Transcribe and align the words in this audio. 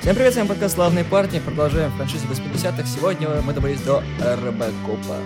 Всем 0.00 0.14
привет, 0.14 0.34
с 0.34 0.36
вами 0.36 0.48
подкаст 0.48 0.74
«Славные 0.74 1.04
парни». 1.04 1.38
Продолжаем 1.38 1.90
франшизу 1.92 2.26
80-х. 2.26 2.86
Сегодня 2.86 3.28
мы 3.42 3.52
добрались 3.52 3.80
до 3.80 4.02
Робокопа. 4.20 5.16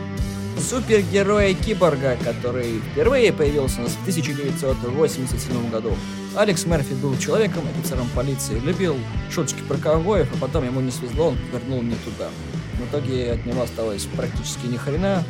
Супергероя-киборга, 0.59 2.17
который 2.23 2.81
впервые 2.93 3.33
появился 3.33 3.81
у 3.81 3.83
нас 3.83 3.93
в 3.93 4.01
1987 4.03 5.71
году. 5.71 5.97
Алекс 6.37 6.65
Мерфи 6.67 6.95
был 6.95 7.19
человеком, 7.19 7.65
офицером 7.77 8.09
полиции, 8.15 8.59
любил 8.61 8.97
шуточки 9.31 9.63
про 9.63 9.77
ковбоев, 9.77 10.29
а 10.35 10.39
потом 10.39 10.65
ему 10.65 10.81
не 10.81 10.91
свезло, 10.91 11.29
он 11.29 11.39
повернул 11.51 11.83
не 11.83 11.97
туда. 11.97 12.29
В 12.75 12.89
итоге 12.89 13.33
от 13.33 13.45
него 13.47 13.63
осталось 13.63 14.05
практически 14.05 14.67
ни 14.67 14.77
хрена. 14.77 15.25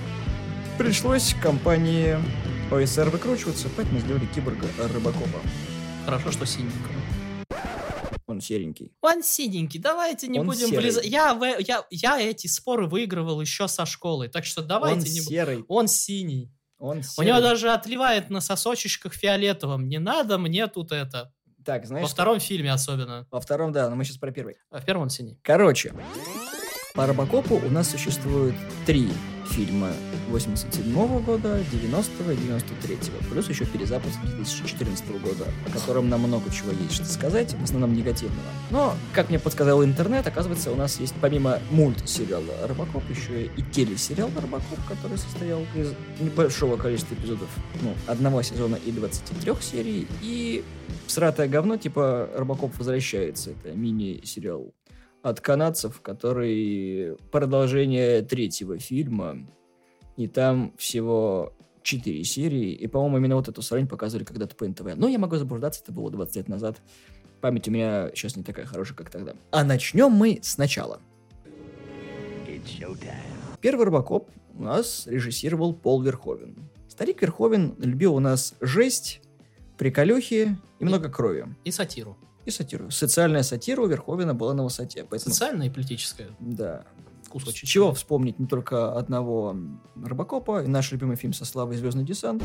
Пришлось 0.79 1.35
компании 1.43 2.19
ОСР 2.71 3.09
выкручиваться, 3.11 3.69
поэтому 3.75 4.01
сделали 4.01 4.27
киборга 4.27 4.67
Робокопа. 4.95 5.41
Хорошо, 6.05 6.33
что 6.33 6.47
синенького. 6.47 6.95
Он 8.27 8.41
серенький. 8.41 8.93
Он 9.01 9.23
синенький, 9.25 9.81
давайте 9.81 10.29
не 10.29 10.39
Он 10.39 10.47
будем 10.47 10.69
серый. 10.69 10.83
влезать. 10.85 11.05
Я, 11.05 11.35
в- 11.35 11.59
я, 11.61 11.85
я 11.91 12.21
эти 12.21 12.47
споры 12.47 12.87
выигрывал 12.87 13.41
еще 13.41 13.67
со 13.67 13.85
школы, 13.87 14.29
так 14.29 14.45
что 14.45 14.63
давайте 14.63 14.99
он 15.01 15.05
не 15.05 15.21
будем. 15.21 15.25
серый. 15.25 15.65
Он 15.69 15.89
синий. 15.89 16.53
Он 16.79 16.99
У 16.99 17.03
серый. 17.03 17.29
него 17.29 17.41
даже 17.41 17.73
отливает 17.73 18.31
на 18.31 18.41
сосочечках 18.41 19.15
фиолетовым. 19.15 19.89
Не 19.89 19.99
надо 19.99 20.39
мне 20.39 20.69
тут 20.69 20.93
это. 20.93 21.33
Так, 21.65 21.87
знаешь, 21.87 22.05
Во 22.05 22.09
втором 22.09 22.39
фильме 22.39 22.73
особенно. 22.73 23.27
во 23.31 23.41
втором, 23.41 23.73
да, 23.73 23.91
но 23.91 23.97
мы 23.97 24.05
сейчас 24.05 24.17
про 24.17 24.31
первый. 24.31 24.55
А 24.71 24.81
в 24.81 24.85
первом 24.87 25.03
он 25.03 25.11
синий. 25.11 25.39
Короче, 25.43 25.93
по 26.95 27.07
Робокопу 27.07 27.57
у 27.57 27.69
нас 27.71 27.91
существует 27.91 28.55
три 28.87 29.09
фильма 29.51 29.91
87 30.29 31.25
года, 31.25 31.63
90 31.73 32.33
и 32.33 32.37
93 32.37 32.99
плюс 33.31 33.49
еще 33.49 33.65
перезапуск 33.65 34.19
2014 34.23 35.11
года, 35.21 35.45
о 35.67 35.71
котором 35.71 36.09
нам 36.09 36.21
много 36.21 36.51
чего 36.51 36.71
есть 36.71 36.95
что 36.95 37.05
сказать, 37.05 37.55
в 37.55 37.63
основном 37.63 37.95
негативного. 37.95 38.47
Но, 38.71 38.95
как 39.13 39.29
мне 39.29 39.39
подсказал 39.39 39.85
интернет, 39.85 40.27
оказывается, 40.27 40.71
у 40.71 40.77
нас 40.77 41.01
есть 41.01 41.15
помимо 41.21 41.59
мультсериала 41.71 42.67
Робокоп 42.67 43.03
еще 43.11 43.47
и 43.47 43.63
телесериал 43.73 44.31
Робокоп, 44.35 44.79
который 44.89 45.19
состоял 45.19 45.61
из 45.75 45.93
небольшого 46.21 46.77
количества 46.77 47.15
эпизодов, 47.15 47.49
ну, 47.83 47.95
одного 48.07 48.43
сезона 48.43 48.77
и 48.85 48.93
23 48.93 49.55
серий, 49.61 50.07
и 50.23 50.65
сратое 51.07 51.49
говно 51.49 51.77
типа 51.77 52.31
Робокоп 52.37 52.77
возвращается. 52.79 53.51
Это 53.51 53.73
мини-сериал 53.77 54.73
от 55.23 55.41
канадцев, 55.41 56.01
который 56.01 57.17
продолжение 57.31 58.23
третьего 58.23 58.79
фильма, 58.79 59.47
и 60.17 60.29
там 60.29 60.75
всего 60.77 61.55
четыре 61.83 62.25
серии, 62.25 62.73
и, 62.73 62.87
по-моему, 62.87 63.19
именно 63.19 63.37
вот 63.37 63.49
эту 63.49 63.63
срань 63.63 63.89
показывали 63.89 64.25
когда-то 64.25 64.55
по 64.55 64.67
НТВ. 64.67 64.97
Но 64.97 65.09
я 65.09 65.19
могу 65.19 65.37
заблуждаться, 65.37 65.83
это 65.83 65.93
было 65.93 66.11
20 66.11 66.37
лет 66.37 66.49
назад. 66.49 66.81
Память 67.41 67.69
у 67.69 67.71
меня 67.71 68.11
сейчас 68.15 68.37
не 68.37 68.43
такая 68.43 68.67
хорошая, 68.67 68.97
как 68.97 69.11
тогда. 69.11 69.35
А 69.51 69.65
начнем 69.65 70.11
мы 70.11 70.41
сначала. 70.43 71.01
Первый 73.61 73.87
Робокоп 73.87 74.31
у 74.55 74.63
нас 74.63 75.07
режиссировал 75.07 75.73
Пол 75.73 76.03
Верховен. 76.03 76.57
Старик 76.89 77.23
Верховен 77.23 77.75
любил 77.79 78.15
у 78.15 78.21
нас 78.21 78.55
жесть, 78.61 79.23
приколюхи 79.79 80.59
и 80.79 80.85
много 80.85 81.09
крови. 81.09 81.47
И 81.65 81.71
сатиру. 81.71 82.19
И 82.51 82.53
сатиру. 82.53 82.91
Социальная 82.91 83.45
сатира 83.45 83.81
у 83.81 83.87
Верховена 83.87 84.35
была 84.35 84.55
на 84.55 84.65
высоте. 84.65 85.07
Поэтому, 85.09 85.33
Социальная 85.33 85.69
и 85.69 85.71
политическая. 85.71 86.31
да. 86.41 86.85
Кусочек. 87.29 87.69
Чего 87.69 87.95
вспомнить 87.95 88.41
не 88.41 88.47
только 88.47 88.93
одного 88.93 89.57
Робокопа, 89.95 90.65
и 90.65 90.67
наш 90.67 90.91
любимый 90.91 91.15
фильм 91.15 91.33
со 91.33 91.45
Славой 91.45 91.77
«Звездный 91.77 92.05
десант». 92.05 92.43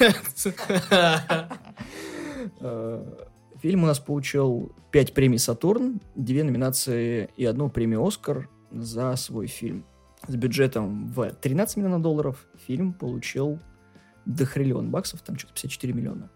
Фильм 3.62 3.84
у 3.84 3.86
нас 3.86 3.98
получил 3.98 4.72
5 4.92 5.14
премий 5.14 5.38
«Сатурн», 5.38 6.00
2 6.14 6.44
номинации 6.44 7.30
и 7.36 7.44
одну 7.46 7.70
премию 7.70 8.04
«Оскар» 8.04 8.50
за 8.70 9.16
свой 9.16 9.46
фильм. 9.46 9.84
С 10.28 10.34
бюджетом 10.36 11.08
в 11.08 11.30
13 11.30 11.78
миллионов 11.78 12.02
долларов 12.02 12.46
фильм 12.66 12.92
получил 12.92 13.58
дохриллион 14.26 14.90
баксов, 14.90 15.22
там 15.22 15.38
что-то 15.38 15.54
54 15.54 15.92
миллиона, 15.94 16.30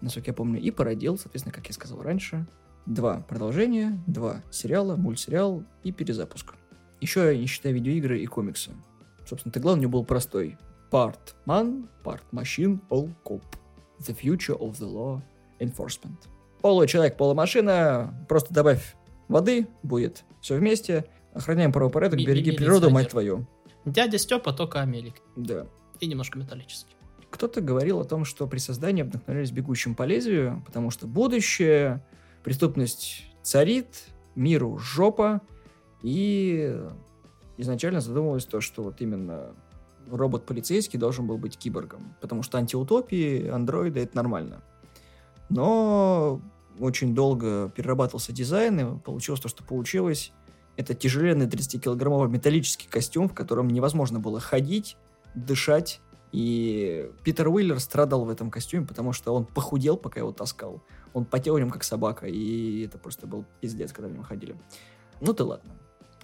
насколько 0.00 0.30
я 0.30 0.34
помню, 0.34 0.60
и 0.60 0.70
породил, 0.70 1.16
соответственно, 1.16 1.54
как 1.54 1.66
я 1.66 1.72
сказал 1.72 2.02
раньше, 2.02 2.46
два 2.86 3.20
продолжения, 3.20 3.98
два 4.06 4.42
сериала, 4.50 4.96
мультсериал 4.96 5.64
и 5.82 5.92
перезапуск. 5.92 6.54
Еще 7.00 7.36
не 7.38 7.46
считая 7.46 7.72
видеоигры 7.72 8.20
и 8.20 8.26
комиксы. 8.26 8.72
Собственно, 9.26 9.52
ты 9.52 9.60
главный 9.60 9.80
у 9.80 9.82
него 9.82 9.92
был 9.92 10.04
простой. 10.04 10.58
Part 10.90 11.34
man, 11.46 11.88
part 12.02 12.22
machine, 12.32 12.80
all 12.90 13.10
cop. 13.24 13.42
The 14.00 14.14
future 14.14 14.58
of 14.58 14.72
the 14.78 14.90
law 14.90 15.22
enforcement. 15.60 16.28
Получеловек, 16.64 17.18
полумашина, 17.18 18.14
просто 18.26 18.54
добавь 18.54 18.96
воды, 19.28 19.68
будет 19.82 20.24
все 20.40 20.56
вместе. 20.56 21.04
Охраняем 21.34 21.72
правопорядок, 21.72 22.18
Ми- 22.18 22.24
береги 22.24 22.52
природу, 22.52 22.88
мать 22.88 23.10
твою. 23.10 23.46
Дядя 23.84 24.16
Степа 24.16 24.54
только 24.54 24.80
Амелик. 24.80 25.16
Да. 25.36 25.66
И 26.00 26.06
немножко 26.06 26.38
металлический. 26.38 26.96
Кто-то 27.28 27.60
говорил 27.60 28.00
о 28.00 28.04
том, 28.04 28.24
что 28.24 28.46
при 28.46 28.56
создании 28.56 29.02
вдохновлялись 29.02 29.50
бегущим 29.50 29.94
по 29.94 30.04
лезвию, 30.04 30.62
потому 30.64 30.90
что 30.90 31.06
будущее, 31.06 32.02
преступность 32.42 33.24
царит, 33.42 34.06
миру 34.34 34.78
жопа, 34.78 35.42
и 36.00 36.80
изначально 37.58 38.00
задумывалось 38.00 38.46
то, 38.46 38.62
что 38.62 38.84
вот 38.84 39.02
именно 39.02 39.54
робот-полицейский 40.10 40.98
должен 40.98 41.26
был 41.26 41.36
быть 41.36 41.58
киборгом, 41.58 42.16
потому 42.22 42.42
что 42.42 42.56
антиутопии, 42.56 43.48
андроиды— 43.48 44.00
это 44.04 44.16
нормально. 44.16 44.62
Но 45.50 46.40
очень 46.78 47.14
долго 47.14 47.70
перерабатывался 47.70 48.32
дизайн, 48.32 48.80
и 48.80 48.98
получилось 48.98 49.40
то, 49.40 49.48
что 49.48 49.62
получилось. 49.64 50.32
Это 50.76 50.94
тяжеленный 50.94 51.46
30-килограммовый 51.46 52.28
металлический 52.28 52.88
костюм, 52.88 53.28
в 53.28 53.34
котором 53.34 53.68
невозможно 53.68 54.18
было 54.18 54.40
ходить, 54.40 54.96
дышать. 55.34 56.00
И 56.32 57.10
Питер 57.22 57.48
Уиллер 57.48 57.78
страдал 57.78 58.24
в 58.24 58.28
этом 58.28 58.50
костюме, 58.50 58.84
потому 58.84 59.12
что 59.12 59.32
он 59.32 59.44
похудел, 59.44 59.96
пока 59.96 60.18
его 60.18 60.32
таскал. 60.32 60.82
Он 61.12 61.24
потел 61.24 61.54
в 61.54 61.60
нем, 61.60 61.70
как 61.70 61.84
собака, 61.84 62.26
и 62.26 62.84
это 62.84 62.98
просто 62.98 63.28
был 63.28 63.44
пиздец, 63.60 63.92
когда 63.92 64.08
в 64.08 64.12
нем 64.12 64.24
ходили. 64.24 64.56
Ну 65.20 65.32
ты 65.32 65.44
ладно. 65.44 65.72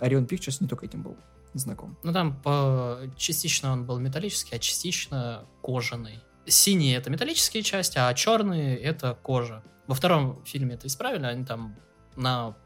Орион 0.00 0.24
Pictures 0.24 0.56
не 0.60 0.66
только 0.66 0.86
этим 0.86 1.02
был 1.02 1.16
знаком. 1.54 1.96
Ну 2.02 2.12
там 2.12 2.40
по... 2.42 2.98
частично 3.16 3.72
он 3.72 3.84
был 3.84 4.00
металлический, 4.00 4.56
а 4.56 4.58
частично 4.58 5.44
кожаный. 5.62 6.20
Синие 6.50 6.96
это 6.96 7.10
металлические 7.10 7.62
части, 7.62 7.98
а 7.98 8.12
черные 8.14 8.76
это 8.76 9.16
кожа. 9.22 9.62
Во 9.86 9.94
втором 9.94 10.42
фильме 10.44 10.74
это 10.74 10.86
исправили, 10.86 11.24
они 11.24 11.44
там 11.44 11.76
на 12.16 12.56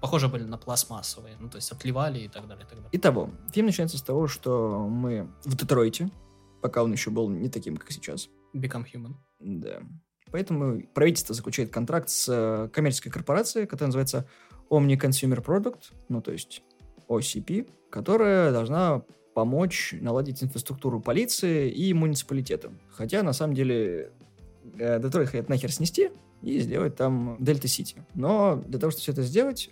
похоже 0.00 0.28
были 0.28 0.44
на 0.44 0.58
пластмассовые, 0.58 1.36
ну 1.40 1.48
то 1.48 1.56
есть 1.56 1.70
отливали 1.72 2.20
и 2.20 2.28
так 2.28 2.46
далее, 2.46 2.64
и 2.64 2.68
так 2.68 2.76
далее. 2.76 2.90
Итого, 2.92 3.30
фильм 3.52 3.66
начинается 3.66 3.98
с 3.98 4.02
того, 4.02 4.26
что 4.26 4.86
мы 4.88 5.30
в 5.44 5.56
Детройте, 5.56 6.10
пока 6.60 6.82
он 6.82 6.92
еще 6.92 7.10
был 7.10 7.28
не 7.28 7.48
таким, 7.48 7.76
как 7.76 7.90
сейчас. 7.90 8.28
Become 8.54 8.84
Human. 8.92 9.14
Да. 9.40 9.80
Поэтому 10.30 10.82
правительство 10.94 11.34
заключает 11.34 11.70
контракт 11.70 12.10
с 12.10 12.26
э, 12.28 12.68
коммерческой 12.72 13.10
корпорацией, 13.10 13.66
которая 13.66 13.88
называется 13.88 14.28
Omni 14.70 14.98
Consumer 14.98 15.42
Product, 15.44 15.80
ну 16.08 16.20
то 16.20 16.32
есть 16.32 16.62
OCP, 17.08 17.70
которая 17.90 18.52
должна 18.52 19.02
помочь 19.34 19.94
наладить 20.00 20.42
инфраструктуру 20.42 21.00
полиции 21.00 21.70
и 21.70 21.92
муниципалитета. 21.92 22.70
Хотя, 22.90 23.22
на 23.22 23.32
самом 23.32 23.54
деле, 23.54 24.10
э, 24.78 25.00
Детройт 25.00 25.28
хотят 25.28 25.48
нахер 25.48 25.72
снести 25.72 26.10
и 26.42 26.60
сделать 26.60 26.96
там 26.96 27.36
Дельта-Сити. 27.40 27.96
Но 28.14 28.62
для 28.66 28.78
того, 28.78 28.90
чтобы 28.90 29.02
все 29.02 29.12
это 29.12 29.22
сделать, 29.22 29.70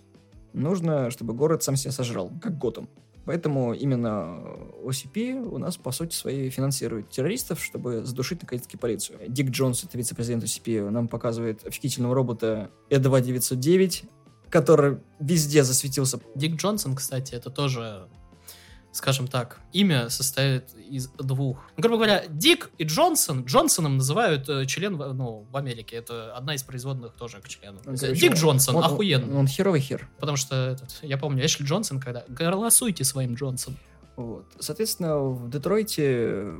нужно, 0.53 1.09
чтобы 1.11 1.33
город 1.33 1.63
сам 1.63 1.75
себя 1.75 1.91
сожрал, 1.91 2.31
как 2.41 2.57
Готэм. 2.57 2.87
Поэтому 3.25 3.73
именно 3.73 4.41
OCP 4.83 5.47
у 5.47 5.57
нас, 5.57 5.77
по 5.77 5.91
сути 5.91 6.13
своей, 6.13 6.49
финансирует 6.49 7.09
террористов, 7.09 7.63
чтобы 7.63 8.03
задушить, 8.03 8.41
наконец-таки, 8.41 8.75
полицию. 8.75 9.19
Дик 9.29 9.49
Джонс, 9.49 9.83
это 9.83 9.97
вице-президент 9.97 10.43
OCP, 10.43 10.89
нам 10.89 11.07
показывает 11.07 11.65
офигительного 11.65 12.15
робота 12.15 12.69
E2-909, 12.89 14.03
который 14.49 14.97
везде 15.19 15.63
засветился. 15.63 16.19
Дик 16.35 16.55
Джонсон, 16.55 16.95
кстати, 16.95 17.33
это 17.33 17.49
тоже, 17.49 18.09
скажем 18.93 19.27
так, 19.27 19.59
имя 19.73 20.09
состоит 20.09 20.73
из 20.75 21.07
двух. 21.07 21.57
Ну, 21.75 21.81
грубо 21.81 21.97
говоря, 21.97 22.23
Дик 22.29 22.69
и 22.77 22.83
Джонсон, 22.83 23.43
Джонсоном 23.43 23.97
называют 23.97 24.47
э, 24.47 24.65
член 24.67 24.95
ну, 24.95 25.47
в 25.51 25.57
Америке. 25.57 25.95
Это 25.95 26.35
одна 26.35 26.53
из 26.53 26.63
производных 26.63 27.13
тоже 27.13 27.41
к 27.41 27.49
члену. 27.49 27.79
Ну, 27.85 27.95
Дик 27.95 28.35
Джонсон, 28.35 28.75
Он- 28.75 28.83
охуенно. 28.83 29.31
Он, 29.31 29.37
он 29.39 29.47
херовый 29.47 29.81
хер. 29.81 30.07
Потому 30.19 30.37
что, 30.37 30.55
этот, 30.55 30.99
я 31.01 31.17
помню, 31.17 31.43
Эшли 31.43 31.65
Джонсон, 31.65 31.99
когда 31.99 32.23
голосуйте 32.29 33.03
своим 33.03 33.33
Джонсом. 33.33 33.75
Вот. 34.15 34.45
Соответственно, 34.59 35.17
в 35.17 35.49
Детройте 35.49 36.53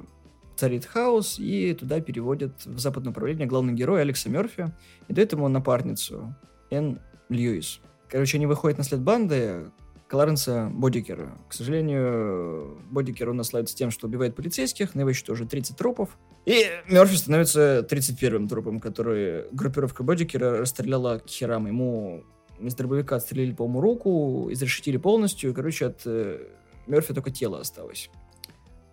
царит 0.56 0.86
хаос, 0.86 1.38
и 1.38 1.74
туда 1.74 2.02
переводят 2.02 2.66
в 2.66 2.80
западное 2.80 3.12
управление 3.12 3.46
главный 3.46 3.74
герой 3.74 4.02
Алекса 4.02 4.30
Мерфи, 4.30 4.74
и 5.08 5.14
дает 5.14 5.34
ему 5.34 5.48
напарницу 5.50 6.36
Энн 6.72 7.00
Льюис. 7.30 7.80
Короче, 8.10 8.38
они 8.38 8.48
выходят 8.48 8.80
на 8.80 8.84
след 8.84 9.02
банды 9.02 9.72
Кларенса 10.14 10.70
Бодикера. 10.72 11.36
К 11.50 11.54
сожалению, 11.54 12.78
Бодикер 12.92 13.30
у 13.30 13.34
нас 13.34 13.48
славится 13.48 13.76
тем, 13.76 13.90
что 13.90 14.06
убивает 14.06 14.36
полицейских, 14.36 14.94
на 14.94 15.00
его 15.00 15.12
счету 15.12 15.34
уже 15.34 15.48
30 15.48 15.76
трупов. 15.76 16.20
И 16.46 16.68
Мерфи 16.88 17.16
становится 17.16 17.80
31-м 17.80 18.48
трупом, 18.48 18.80
который 18.80 19.46
группировка 19.52 20.04
Бодикера 20.04 20.60
расстреляла 20.60 21.18
к 21.18 21.28
херам. 21.28 21.66
Ему 21.66 22.26
из 22.60 22.76
дробовика 22.76 23.16
отстрелили, 23.16 23.56
по-моему, 23.56 23.82
руку, 23.82 24.50
изрешетили 24.52 24.98
полностью. 24.98 25.50
И, 25.50 25.54
короче, 25.56 25.88
от 25.88 26.02
э, 26.06 26.46
Мерфи 26.86 27.16
только 27.16 27.32
тело 27.32 27.60
осталось. 27.60 28.12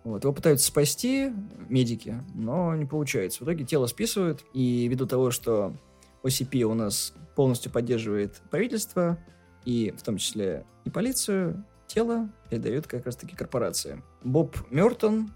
Вот. 0.03 0.23
Его 0.23 0.33
пытаются 0.33 0.65
спасти 0.65 1.31
медики, 1.69 2.15
но 2.33 2.73
не 2.75 2.85
получается. 2.85 3.43
В 3.43 3.45
итоге 3.45 3.63
тело 3.63 3.85
списывают, 3.85 4.43
и 4.55 4.87
ввиду 4.87 5.05
того, 5.05 5.29
что 5.29 5.75
OCP 6.23 6.63
у 6.63 6.73
нас 6.73 7.13
полностью 7.35 7.71
поддерживает 7.71 8.41
правительство, 8.49 9.19
и 9.65 9.93
в 9.97 10.01
том 10.03 10.17
числе 10.17 10.65
и 10.85 10.89
полицию, 10.89 11.63
тело 11.87 12.29
передают 12.49 12.87
как 12.87 13.05
раз-таки 13.05 13.35
корпорации. 13.35 14.01
Боб 14.23 14.55
Мертон 14.69 15.31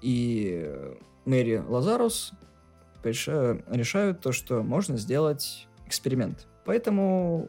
и 0.00 0.70
Мэри 1.24 1.62
Лазарус 1.66 2.32
решают, 3.02 4.20
то, 4.20 4.32
что 4.32 4.62
можно 4.62 4.96
сделать 4.96 5.66
эксперимент. 5.86 6.46
Поэтому 6.64 7.48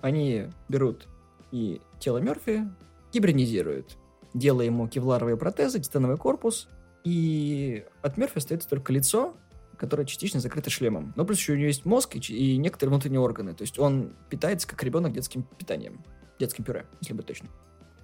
они 0.00 0.48
берут 0.68 1.08
и 1.52 1.80
тело 1.98 2.18
Мерфи, 2.18 2.68
гибридизируют, 3.12 3.96
делая 4.34 4.66
ему 4.66 4.88
кевларовые 4.88 5.36
протезы, 5.36 5.80
титановый 5.80 6.16
корпус, 6.16 6.68
и 7.04 7.84
от 8.02 8.16
Мерфи 8.18 8.38
остается 8.38 8.68
только 8.68 8.92
лицо, 8.92 9.34
которая 9.80 10.04
частично 10.04 10.40
закрыта 10.40 10.68
шлемом. 10.68 11.14
Но 11.16 11.24
плюс 11.24 11.38
еще 11.38 11.54
у 11.54 11.56
него 11.56 11.68
есть 11.68 11.86
мозг 11.86 12.14
и, 12.14 12.18
и 12.18 12.58
некоторые 12.58 12.90
внутренние 12.90 13.20
органы. 13.20 13.54
То 13.54 13.62
есть 13.62 13.78
он 13.78 14.12
питается 14.28 14.68
как 14.68 14.84
ребенок 14.84 15.14
детским 15.14 15.42
питанием. 15.42 16.04
Детским 16.38 16.64
пюре, 16.64 16.84
если 17.00 17.14
быть 17.14 17.24
точно. 17.24 17.48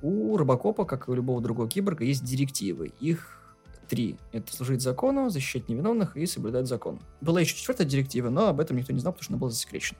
У 0.01 0.39
Робокопа, 0.39 0.87
как 0.87 1.07
и 1.07 1.11
у 1.11 1.15
любого 1.15 1.43
другого 1.43 1.69
киборга, 1.69 2.05
есть 2.05 2.25
директивы. 2.25 2.93
Их 2.99 3.59
три. 3.89 4.17
Это 4.33 4.51
служить 4.57 4.81
закону, 4.81 5.29
защищать 5.29 5.69
невиновных 5.69 6.17
и 6.17 6.25
соблюдать 6.25 6.67
закон. 6.67 6.99
Была 7.21 7.43
еще 7.43 7.55
четвертая 7.55 7.87
директива, 7.87 8.31
но 8.31 8.49
об 8.49 8.59
этом 8.59 8.79
никто 8.79 8.95
не 8.95 9.01
знал, 9.01 9.13
потому 9.13 9.25
что 9.25 9.33
она 9.35 9.39
была 9.39 9.51
засекречена. 9.51 9.99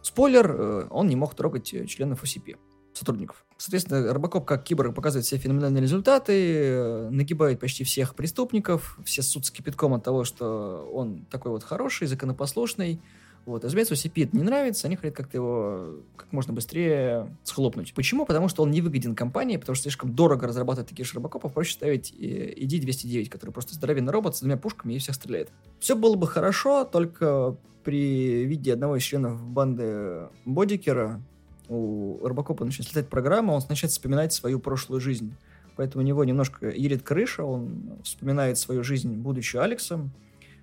Спойлер, 0.00 0.50
э, 0.50 0.86
он 0.88 1.06
не 1.08 1.16
мог 1.16 1.34
трогать 1.34 1.74
э, 1.74 1.84
членов 1.84 2.22
ОСП 2.22 2.56
сотрудников. 3.00 3.44
Соответственно, 3.56 4.12
Робокоп 4.12 4.44
как 4.44 4.62
киборг 4.62 4.94
показывает 4.94 5.26
все 5.26 5.36
феноменальные 5.38 5.82
результаты, 5.82 6.32
э, 6.32 7.08
нагибает 7.10 7.58
почти 7.58 7.82
всех 7.82 8.14
преступников, 8.14 8.98
все 9.04 9.22
суд 9.22 9.46
с 9.46 9.50
кипятком 9.50 9.94
от 9.94 10.04
того, 10.04 10.24
что 10.24 10.88
он 10.92 11.24
такой 11.30 11.50
вот 11.50 11.64
хороший, 11.64 12.06
законопослушный. 12.06 13.00
Вот. 13.46 13.64
Разумеется, 13.64 13.94
это 13.94 14.36
не 14.36 14.42
нравится, 14.42 14.86
они 14.86 14.96
хотят 14.96 15.16
как-то 15.16 15.36
его 15.36 15.96
как 16.16 16.30
можно 16.32 16.52
быстрее 16.52 17.34
схлопнуть. 17.42 17.94
Почему? 17.94 18.26
Потому 18.26 18.48
что 18.48 18.62
он 18.62 18.70
не 18.70 18.82
выгоден 18.82 19.14
компании, 19.14 19.56
потому 19.56 19.74
что 19.74 19.84
слишком 19.84 20.14
дорого 20.14 20.46
разрабатывать 20.46 20.90
такие 20.90 21.06
же 21.06 21.14
робокопов, 21.14 21.54
проще 21.54 21.72
ставить 21.72 22.12
ID-209, 22.12 23.28
который 23.28 23.50
просто 23.50 23.74
здоровенный 23.74 24.12
робот 24.12 24.36
с 24.36 24.40
двумя 24.40 24.56
пушками 24.56 24.94
и 24.94 24.98
всех 24.98 25.14
стреляет. 25.14 25.50
Все 25.80 25.96
было 25.96 26.16
бы 26.16 26.26
хорошо, 26.26 26.84
только 26.84 27.56
при 27.82 28.44
виде 28.44 28.74
одного 28.74 28.96
из 28.96 29.02
членов 29.02 29.42
банды 29.42 30.28
Бодикера 30.44 31.22
у 31.70 32.18
Робокопа 32.26 32.64
начинает 32.64 32.90
летать 32.90 33.08
программа, 33.08 33.52
он 33.52 33.62
начинает 33.68 33.92
вспоминать 33.92 34.32
свою 34.32 34.58
прошлую 34.58 35.00
жизнь. 35.00 35.34
Поэтому 35.76 36.02
у 36.02 36.06
него 36.06 36.24
немножко 36.24 36.68
едет 36.68 37.02
крыша, 37.02 37.44
он 37.44 37.92
вспоминает 38.02 38.58
свою 38.58 38.82
жизнь, 38.82 39.14
будучи 39.14 39.56
Алексом, 39.56 40.10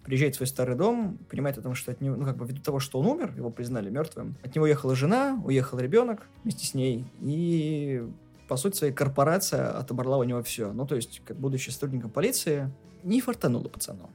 приезжает 0.04 0.36
в 0.36 0.38
свой 0.38 0.48
старый 0.48 0.76
дом, 0.76 1.18
понимает 1.30 1.58
о 1.58 1.62
том, 1.62 1.76
что 1.76 1.92
от 1.92 2.02
него, 2.02 2.18
ну, 2.18 2.26
как 2.26 2.36
бы, 2.38 2.46
ввиду 2.46 2.62
того, 2.62 2.80
что 2.80 3.00
он 3.00 3.08
умер, 3.08 3.34
его 3.38 3.50
признали 3.50 3.90
мертвым, 3.90 4.36
от 4.44 4.54
него 4.54 4.66
уехала 4.66 4.96
жена, 4.96 5.42
уехал 5.46 5.80
ребенок 5.80 6.28
вместе 6.44 6.66
с 6.66 6.74
ней, 6.74 7.06
и, 7.22 8.06
по 8.50 8.58
сути, 8.58 8.78
своей 8.78 8.94
корпорация 8.94 9.72
отобрала 9.72 10.18
у 10.18 10.24
него 10.24 10.44
все. 10.44 10.74
Ну, 10.74 10.86
то 10.86 10.96
есть, 10.96 11.22
как 11.26 11.38
будучи 11.38 11.70
сотрудником 11.70 12.12
полиции, 12.12 12.70
не 13.04 13.22
фартануло 13.22 13.70
пацану. 13.70 14.10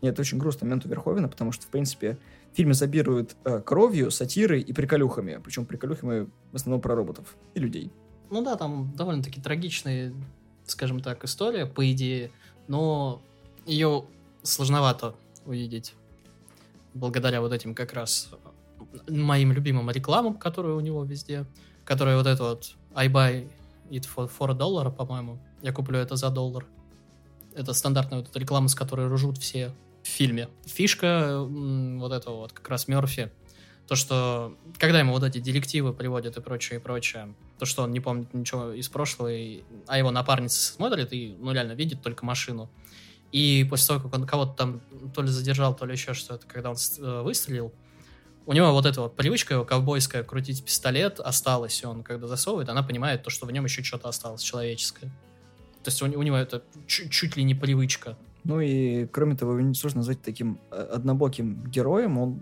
И 0.00 0.06
это 0.06 0.22
очень 0.22 0.38
грустный 0.38 0.66
момент 0.66 0.86
у 0.86 0.88
Верховина, 0.88 1.28
потому 1.28 1.52
что, 1.52 1.66
в 1.66 1.68
принципе, 1.68 2.18
фильм 2.52 2.72
изобилует 2.72 3.36
э, 3.44 3.60
кровью, 3.60 4.10
сатирой 4.10 4.60
и 4.60 4.72
приколюхами. 4.72 5.40
Причем 5.44 5.66
приколюхами 5.66 6.28
в 6.52 6.56
основном 6.56 6.80
про 6.80 6.94
роботов 6.94 7.36
и 7.54 7.60
людей. 7.60 7.92
Ну 8.30 8.42
да, 8.42 8.56
там 8.56 8.92
довольно-таки 8.96 9.40
трагичная, 9.40 10.12
скажем 10.66 11.00
так, 11.00 11.24
история, 11.24 11.66
по 11.66 11.90
идее, 11.90 12.30
но 12.68 13.20
ее 13.66 14.04
сложновато 14.42 15.14
увидеть 15.44 15.94
благодаря 16.94 17.40
вот 17.40 17.52
этим 17.52 17.74
как 17.74 17.92
раз 17.92 18.30
моим 19.08 19.52
любимым 19.52 19.90
рекламам, 19.90 20.34
которые 20.34 20.74
у 20.74 20.80
него 20.80 21.04
везде, 21.04 21.44
которые 21.84 22.16
вот 22.16 22.26
это 22.26 22.42
вот 22.42 22.74
I 22.94 23.08
buy 23.08 23.48
it 23.90 24.06
for, 24.14 24.30
for 24.30 24.50
a 24.50 24.54
dollar, 24.54 24.90
по-моему. 24.90 25.38
Я 25.62 25.72
куплю 25.72 25.98
это 25.98 26.16
за 26.16 26.30
доллар. 26.30 26.66
Это 27.54 27.72
стандартная 27.72 28.20
вот 28.20 28.28
эта 28.28 28.38
реклама, 28.38 28.68
с 28.68 28.74
которой 28.74 29.08
ржут 29.08 29.38
все 29.38 29.72
фильме. 30.10 30.48
Фишка 30.66 31.40
вот 31.40 32.12
этого 32.12 32.36
вот 32.36 32.52
как 32.52 32.68
раз 32.68 32.88
Мерфи, 32.88 33.30
то, 33.90 33.96
что 33.96 34.56
когда 34.78 35.00
ему 35.00 35.12
вот 35.12 35.24
эти 35.24 35.38
директивы 35.38 35.92
приводят 35.92 36.36
и 36.36 36.40
прочее, 36.40 36.78
и 36.78 36.82
прочее, 36.82 37.34
то, 37.58 37.66
что 37.66 37.82
он 37.82 37.90
не 37.90 38.00
помнит 38.00 38.32
ничего 38.32 38.72
из 38.72 38.88
прошлого, 38.88 39.32
и, 39.32 39.62
а 39.86 39.98
его 39.98 40.10
напарница 40.10 40.60
смотрит 40.60 41.12
и, 41.12 41.34
ну, 41.38 41.52
реально 41.52 41.72
видит 41.72 42.00
только 42.00 42.24
машину. 42.24 42.70
И 43.32 43.66
после 43.68 43.88
того, 43.88 44.00
как 44.00 44.14
он 44.14 44.26
кого-то 44.26 44.52
там 44.52 44.80
то 45.14 45.22
ли 45.22 45.28
задержал, 45.28 45.74
то 45.74 45.86
ли 45.86 45.92
еще 45.92 46.14
что-то, 46.14 46.46
когда 46.46 46.70
он 46.70 46.76
э, 46.76 47.22
выстрелил, 47.22 47.72
у 48.46 48.52
него 48.52 48.72
вот 48.72 48.86
эта 48.86 49.00
вот 49.00 49.16
привычка 49.16 49.54
его 49.54 49.64
ковбойская 49.64 50.24
крутить 50.24 50.64
пистолет 50.64 51.20
осталась, 51.20 51.82
и 51.82 51.86
он 51.86 52.02
когда 52.02 52.26
засовывает, 52.26 52.68
она 52.68 52.82
понимает 52.82 53.22
то, 53.22 53.30
что 53.30 53.46
в 53.46 53.52
нем 53.52 53.64
еще 53.64 53.82
что-то 53.82 54.08
осталось 54.08 54.42
человеческое. 54.42 55.08
То 55.82 55.88
есть 55.90 56.02
у, 56.02 56.06
у 56.06 56.22
него 56.22 56.36
это 56.36 56.62
чуть, 56.86 57.10
чуть 57.10 57.36
ли 57.36 57.44
не 57.44 57.54
привычка. 57.54 58.16
Ну 58.44 58.60
и, 58.60 59.06
кроме 59.06 59.36
того, 59.36 59.52
его 59.52 59.60
несложно 59.60 59.98
назвать 59.98 60.22
таким 60.22 60.58
э, 60.70 60.76
однобоким 60.76 61.64
героем. 61.64 62.18
Он, 62.18 62.40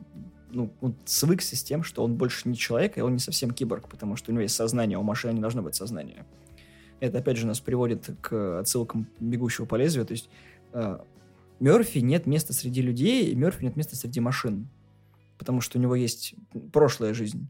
ну, 0.51 0.73
он 0.81 0.95
свыкся 1.05 1.57
с 1.57 1.63
тем, 1.63 1.83
что 1.83 2.05
он 2.05 2.15
больше 2.15 2.49
не 2.49 2.57
человек, 2.57 2.99
и 2.99 3.01
он 3.01 3.15
не 3.15 3.19
совсем 3.19 3.51
киборг, 3.51 3.89
потому 3.89 4.17
что 4.17 4.31
у 4.31 4.35
него 4.35 4.43
есть 4.43 4.55
сознание, 4.55 4.99
у 4.99 5.03
машины 5.03 5.33
не 5.33 5.41
должно 5.41 5.63
быть 5.63 5.75
сознания. 5.75 6.25
Это, 7.01 7.19
опять 7.19 7.37
же, 7.37 7.47
нас 7.47 7.61
приводит 7.61 8.11
к 8.21 8.61
отсылкам 8.61 9.07
«Бегущего 9.21 9.67
по 9.67 9.77
лезвию». 9.77 10.07
То 10.07 10.13
есть 10.13 10.31
э, 10.73 10.99
Мерфи 11.61 11.99
нет 11.99 12.27
места 12.27 12.53
среди 12.53 12.83
людей, 12.83 13.31
и 13.31 13.35
Мерфи 13.35 13.65
нет 13.65 13.77
места 13.77 13.97
среди 13.97 14.21
машин. 14.21 14.69
Потому 15.37 15.61
что 15.61 15.79
у 15.79 15.81
него 15.81 15.95
есть 15.95 16.35
прошлая 16.73 17.15
жизнь. 17.15 17.49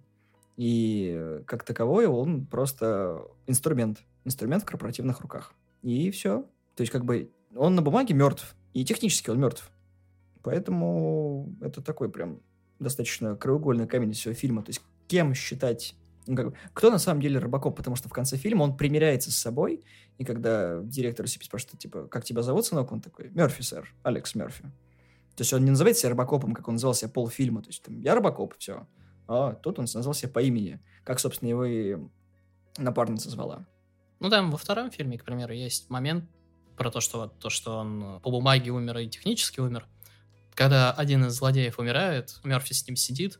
И 0.57 1.15
э, 1.17 1.43
как 1.47 1.65
таковой 1.65 2.07
он 2.07 2.45
просто 2.45 3.23
инструмент. 3.47 4.03
Инструмент 4.25 4.63
в 4.63 4.67
корпоративных 4.67 5.21
руках. 5.21 5.55
И 5.83 6.11
все. 6.11 6.45
То 6.75 6.83
есть 6.83 6.93
как 6.93 7.05
бы 7.05 7.31
он 7.55 7.75
на 7.75 7.83
бумаге 7.83 8.15
мертв, 8.15 8.57
и 8.73 8.85
технически 8.85 9.31
он 9.31 9.41
мертв. 9.41 9.71
Поэтому 10.43 11.55
это 11.61 11.83
такой 11.83 12.11
прям 12.11 12.41
достаточно 12.79 13.37
краеугольный 13.37 13.87
камень 13.87 14.13
всего 14.13 14.35
фильма. 14.35 14.63
То 14.63 14.71
есть 14.71 14.83
кем 15.07 15.35
считать... 15.35 15.95
Ну, 16.27 16.53
кто 16.75 16.91
на 16.91 16.99
самом 16.99 17.23
деле 17.23 17.39
Робокоп? 17.39 17.77
Потому 17.77 17.97
что 17.97 18.09
в 18.09 18.13
конце 18.13 18.37
фильма 18.37 18.63
он 18.63 18.77
примиряется 18.77 19.33
с 19.33 19.37
собой, 19.37 19.83
и 20.19 20.25
когда 20.25 20.81
директор 20.83 21.25
CP 21.25 21.45
спрашивает, 21.45 21.79
типа, 21.79 22.07
как 22.07 22.25
тебя 22.25 22.43
зовут, 22.43 22.67
сынок? 22.67 22.93
Он 22.93 23.01
такой, 23.01 23.31
Мерфи, 23.31 23.63
сэр, 23.63 23.95
Алекс 24.03 24.35
Мерфи. 24.35 24.63
То 25.37 25.43
есть 25.43 25.53
он 25.53 25.65
не 25.65 25.71
называет 25.71 25.97
себя 25.97 26.11
Робокопом, 26.11 26.53
как 26.53 26.69
он 26.69 26.75
называл 26.75 26.95
себя 26.95 27.09
полфильма. 27.09 27.63
То 27.63 27.69
есть 27.69 27.83
там, 27.83 27.99
я 28.01 28.15
Робокоп, 28.15 28.55
все. 28.59 28.87
А 29.27 29.55
тут 29.55 29.79
он 29.79 29.87
назвал 29.93 30.13
себя 30.13 30.29
по 30.29 30.41
имени, 30.41 30.81
как, 31.05 31.19
собственно, 31.19 31.49
его 31.49 31.65
и 31.65 31.97
напарница 32.77 33.31
звала. 33.31 33.67
Ну, 34.21 34.31
там 34.31 34.51
во 34.51 34.59
втором 34.59 34.91
фильме, 34.91 35.19
к 35.19 35.25
примеру, 35.25 35.55
есть 35.55 35.89
момент, 35.91 36.25
про 36.79 36.91
то, 36.91 37.01
что, 37.01 37.27
то, 37.27 37.51
что 37.51 37.79
он 37.79 38.03
э, 38.03 38.21
по 38.21 38.31
бумаге 38.31 38.71
умер 38.71 38.99
и 38.99 39.09
технически 39.09 39.61
умер. 39.61 39.87
Когда 40.55 40.93
один 40.93 41.27
из 41.27 41.35
злодеев 41.35 41.79
умирает, 41.79 42.41
Мерфи 42.45 42.73
с 42.73 42.87
ним 42.87 42.97
сидит, 42.97 43.39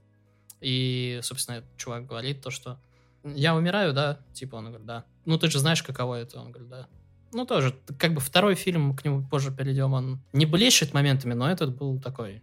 и, 0.61 1.21
собственно, 1.23 1.65
чувак 1.77 2.07
говорит 2.07 2.43
то, 2.43 2.51
что 2.51 2.79
я 3.25 3.55
умираю, 3.55 3.93
да? 3.93 4.21
Типа 4.33 4.57
он 4.57 4.67
говорит, 4.67 4.87
да. 4.87 5.05
Ну, 5.25 5.39
ты 5.39 5.51
же 5.51 5.59
знаешь, 5.59 5.83
каково 5.83 6.17
это? 6.17 6.41
Он 6.41 6.51
говорит, 6.51 6.69
да. 6.69 6.89
Ну, 7.33 7.45
тоже, 7.45 7.75
как 7.99 8.15
бы 8.15 8.21
второй 8.21 8.55
фильм, 8.55 8.97
к 8.97 9.05
нему 9.05 9.27
позже 9.27 9.53
перейдем, 9.53 9.93
он 9.93 10.21
не 10.33 10.47
блещет 10.47 10.95
моментами, 10.95 11.35
но 11.35 11.51
этот 11.51 11.77
был 11.77 12.01
такой, 12.01 12.43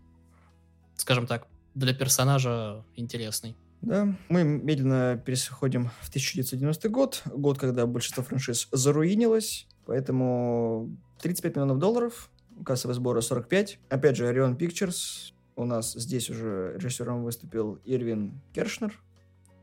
скажем 0.96 1.26
так, 1.26 1.48
для 1.74 1.94
персонажа 1.94 2.86
интересный. 2.96 3.58
Да, 3.82 4.16
мы 4.30 4.44
медленно 4.44 5.22
переходим 5.24 5.90
в 6.02 6.10
1990 6.10 6.90
год, 6.90 7.22
год, 7.26 7.60
когда 7.60 7.86
большинство 7.86 8.24
франшиз 8.24 8.68
заруинилось, 8.72 9.68
Поэтому 9.86 10.90
35 11.22 11.56
миллионов 11.56 11.80
долларов, 11.80 12.30
кассовые 12.66 12.96
сборы 12.96 13.22
45. 13.22 13.80
Опять 13.90 14.18
же, 14.18 14.26
Orion 14.26 14.58
Pictures. 14.58 15.34
У 15.56 15.66
нас 15.66 15.94
здесь 15.94 16.30
уже 16.30 16.74
режиссером 16.76 17.24
выступил 17.24 17.80
Ирвин 17.86 18.42
Кершнер. 18.54 19.00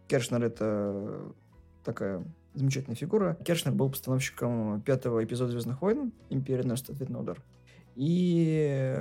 Кершнер— 0.08 0.42
это 0.44 1.32
такая 1.84 2.24
замечательная 2.54 2.96
фигура. 2.96 3.36
Кершнер 3.44 3.74
был 3.74 3.90
постановщиком 3.90 4.80
пятого 4.82 5.24
эпизода 5.24 5.52
«Звездных 5.52 5.82
войн» 5.82 6.12
«Империя 6.30 6.64
носит 6.64 6.90
ответный 6.90 7.20
удар». 7.20 7.42
И 7.94 8.96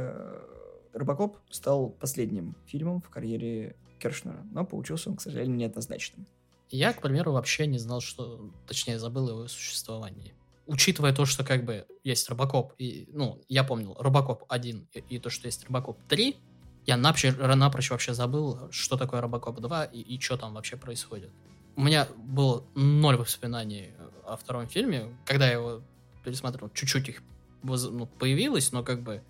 Робокоп 0.94 1.38
стал 1.50 1.90
последним 1.90 2.56
фильмом 2.66 3.02
в 3.02 3.10
карьере 3.10 3.76
Кершнера, 4.00 4.46
но 4.52 4.66
получился 4.66 5.10
он, 5.10 5.16
к 5.16 5.22
сожалению, 5.22 5.56
неоднозначным. 5.56 6.28
Я, 6.70 6.94
к 6.94 7.02
примеру, 7.02 7.34
вообще 7.34 7.68
не 7.68 7.78
знал, 7.78 8.02
что... 8.02 8.50
Точнее, 8.68 9.00
забыл 9.00 9.30
его 9.30 9.48
существование. 9.48 10.34
Учитывая 10.68 11.14
то, 11.14 11.26
что 11.26 11.44
как 11.44 11.66
бы 11.66 11.86
есть 12.04 12.30
Робокоп, 12.30 12.74
и, 12.78 13.08
ну, 13.12 13.42
я 13.50 13.64
помнил 13.64 13.96
Робокоп 14.00 14.44
1 14.48 14.88
и, 14.94 15.00
и 15.10 15.20
то, 15.20 15.30
что 15.30 15.48
есть 15.48 15.66
Робокоп 15.66 15.98
3, 16.08 16.36
я 16.86 16.98
напрочь, 16.98 17.36
напрочь 17.38 17.92
вообще 17.92 18.14
забыл, 18.14 18.72
что 18.72 18.98
такое 18.98 19.22
Робокоп 19.22 19.60
2 19.60 19.86
и, 19.86 20.00
и 20.00 20.20
что 20.20 20.38
там 20.38 20.54
вообще 20.54 20.78
происходит. 20.78 21.32
У 21.76 21.82
меня 21.82 22.08
было 22.18 22.64
ноль 22.76 23.18
воспоминаний 23.18 23.94
о 24.26 24.38
втором 24.38 24.68
фильме. 24.68 25.18
Когда 25.26 25.48
я 25.48 25.54
его 25.54 25.82
пересматривал, 26.24 26.70
чуть-чуть 26.74 27.10
их 27.10 27.24
ну, 27.64 28.06
появилось, 28.06 28.72
но 28.72 28.84
как 28.84 29.02
бы 29.02 29.24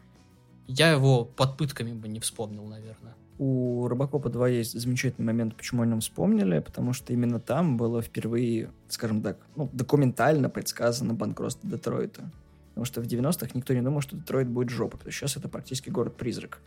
я 0.68 0.92
его 0.92 1.26
под 1.26 1.58
пытками 1.58 1.94
бы 1.94 2.08
не 2.08 2.20
вспомнил, 2.20 2.66
наверное. 2.66 3.16
У 3.44 3.88
Робокопа 3.88 4.30
2 4.30 4.50
есть 4.50 4.80
замечательный 4.80 5.26
момент, 5.26 5.56
почему 5.56 5.82
о 5.82 5.86
нем 5.88 6.02
вспомнили, 6.02 6.60
потому 6.60 6.94
что 6.94 7.12
именно 7.12 7.40
там 7.40 7.76
было 7.76 8.00
впервые, 8.04 8.70
скажем 8.88 9.24
так, 9.24 9.40
ну, 9.56 9.68
документально 9.74 10.48
предсказано 10.48 11.16
банкротство 11.16 11.68
Детройта. 11.68 12.30
Потому 12.70 12.86
что 12.86 13.02
в 13.02 13.08
90-х 13.08 13.50
никто 13.56 13.74
не 13.74 13.82
думал, 13.82 14.02
что 14.02 14.16
Детройт 14.16 14.48
будет 14.48 14.70
жопа, 14.70 14.98
потому 14.98 15.12
что 15.12 15.22
сейчас 15.22 15.38
это 15.38 15.50
практически 15.50 15.90
город-призрак. 15.90 16.60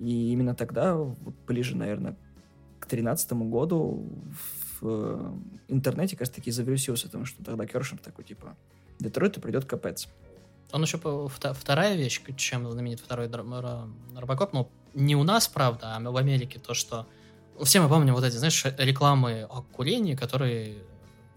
И 0.00 0.32
именно 0.32 0.54
тогда, 0.54 0.96
вот 0.96 1.34
ближе, 1.46 1.78
наверное, 1.78 2.14
к 2.78 2.84
13 2.84 3.32
году 3.32 4.06
в 4.82 4.86
э, 4.86 5.32
интернете, 5.68 6.18
кажется, 6.18 6.40
таки 6.40 6.50
завирусился, 6.50 7.06
потому 7.06 7.24
что 7.24 7.42
тогда 7.42 7.64
Кершер 7.64 7.96
такой, 7.96 8.26
типа, 8.26 8.54
Детройту 8.98 9.40
придет 9.40 9.64
капец. 9.64 10.08
Он 10.72 10.82
еще 10.82 10.98
вторая 10.98 11.96
вещь, 11.96 12.22
чем 12.36 12.70
знаменит 12.70 13.00
второй 13.00 13.30
Робокоп, 14.16 14.52
ну, 14.52 14.70
не 14.94 15.14
у 15.16 15.22
нас, 15.22 15.46
правда, 15.48 15.96
а 15.96 16.00
в 16.00 16.16
Америке, 16.16 16.58
то, 16.58 16.74
что 16.74 17.06
все 17.62 17.80
мы 17.80 17.88
помним 17.88 18.14
вот 18.14 18.24
эти, 18.24 18.36
знаешь, 18.36 18.64
рекламы 18.78 19.46
о 19.48 19.62
курении, 19.62 20.14
которые, 20.14 20.78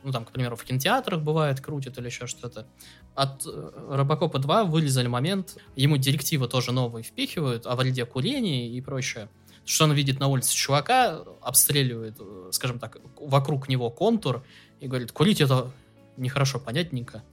ну, 0.04 0.12
там, 0.12 0.26
к 0.26 0.32
примеру, 0.32 0.56
в 0.56 0.64
кинотеатрах 0.64 1.22
бывает, 1.22 1.60
крутят 1.60 1.98
или 1.98 2.06
еще 2.06 2.28
что-то. 2.28 2.66
От 3.14 3.46
э, 3.46 3.72
Робокопа 3.90 4.40
2 4.40 4.64
вылезали 4.66 5.08
момент, 5.08 5.58
ему 5.76 5.98
директивы 5.98 6.48
тоже 6.48 6.72
новые 6.72 7.04
впихивают 7.04 7.66
о 7.66 7.76
вреде 7.76 8.06
курения 8.06 8.70
и 8.70 8.82
прочее. 8.82 9.30
Что 9.66 9.86
он 9.86 9.94
видит 9.94 10.20
на 10.20 10.28
улице 10.28 10.54
чувака, 10.54 11.24
обстреливает, 11.42 12.16
э, 12.20 12.50
скажем 12.52 12.80
так, 12.80 12.98
вокруг 13.20 13.68
него 13.68 13.90
контур 13.90 14.44
и 14.80 14.88
говорит, 14.88 15.12
курить 15.12 15.42
это 15.42 15.72
нехорошо, 16.18 16.60
понятненько. 16.60 17.24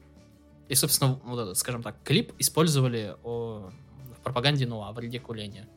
И, 0.69 0.75
собственно, 0.75 1.21
вот 1.25 1.40
этот, 1.40 1.59
скажем 1.59 1.83
так, 1.83 1.97
клип 2.04 2.33
использовали 2.38 3.14
о, 3.25 3.71
в 4.16 4.21
пропаганде, 4.23 4.66
ну, 4.66 4.83
о 4.83 4.92
вреде 4.92 5.21
курения. 5.21 5.69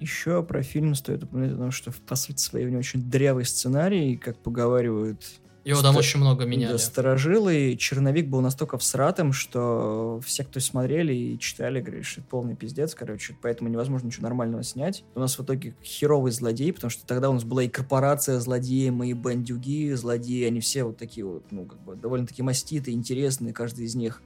Еще 0.00 0.42
про 0.42 0.62
фильм 0.62 0.94
стоит 0.94 1.22
упомянуть, 1.22 1.52
потому 1.52 1.70
что, 1.70 1.92
по 2.06 2.14
сути 2.14 2.40
своей, 2.40 2.66
у 2.66 2.70
него 2.70 2.78
очень 2.78 3.02
дрявый 3.10 3.44
сценарий, 3.44 4.16
как 4.16 4.38
поговаривают 4.38 5.22
его 5.64 5.82
там 5.82 5.96
очень 5.96 6.20
много 6.20 6.46
меняли. 6.46 6.72
Да, 6.72 6.78
сторожилы. 6.78 7.76
Черновик 7.78 8.28
был 8.28 8.40
настолько 8.40 8.78
всратым, 8.78 9.32
что 9.32 10.20
все, 10.24 10.44
кто 10.44 10.58
смотрели 10.58 11.12
и 11.12 11.38
читали, 11.38 11.80
говорят, 11.80 12.06
что 12.06 12.20
это 12.20 12.30
полный 12.30 12.56
пиздец, 12.56 12.94
короче, 12.94 13.36
поэтому 13.42 13.68
невозможно 13.68 14.06
ничего 14.06 14.24
нормального 14.24 14.62
снять. 14.62 15.04
У 15.14 15.20
нас 15.20 15.38
в 15.38 15.44
итоге 15.44 15.74
херовый 15.82 16.32
злодей, 16.32 16.72
потому 16.72 16.90
что 16.90 17.06
тогда 17.06 17.28
у 17.28 17.34
нас 17.34 17.44
была 17.44 17.64
и 17.64 17.68
корпорация 17.68 18.40
злодеев, 18.40 19.02
и 19.02 19.14
бандюги 19.14 19.92
злодеи, 19.92 20.44
они 20.44 20.60
все 20.60 20.84
вот 20.84 20.96
такие 20.96 21.26
вот, 21.26 21.44
ну, 21.50 21.66
как 21.66 21.80
бы, 21.80 21.96
довольно-таки 21.96 22.42
маститые, 22.42 22.96
интересные, 22.96 23.52
каждый 23.52 23.84
из 23.84 23.94
них. 23.94 24.22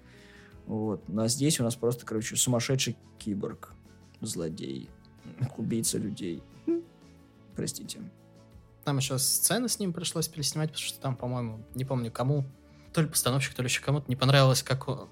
Вот. 0.67 1.03
Ну, 1.09 1.23
а 1.23 1.29
здесь 1.29 1.61
у 1.61 1.65
нас 1.65 1.77
просто, 1.77 2.07
короче, 2.07 2.37
сумасшедший 2.37 2.97
киборг. 3.19 3.73
Злодей. 4.21 4.91
Убийца 5.57 5.99
людей. 5.99 6.43
Простите. 7.55 8.01
Нам 8.85 8.99
еще 8.99 9.19
сцены 9.19 9.69
с 9.69 9.79
ним 9.79 9.93
пришлось 9.93 10.29
переснимать, 10.29 10.71
потому 10.71 10.87
что 10.87 11.01
там, 11.01 11.17
по-моему, 11.17 11.65
не 11.75 11.85
помню 11.85 12.11
кому, 12.11 12.45
то 12.93 13.01
ли 13.01 13.09
постановщик, 13.09 13.55
то 13.55 13.63
ли 13.63 13.69
еще 13.69 13.81
кому-то 13.81 14.07
не 14.09 14.17
понравилось, 14.17 14.63
как 14.63 14.89
он... 14.89 15.09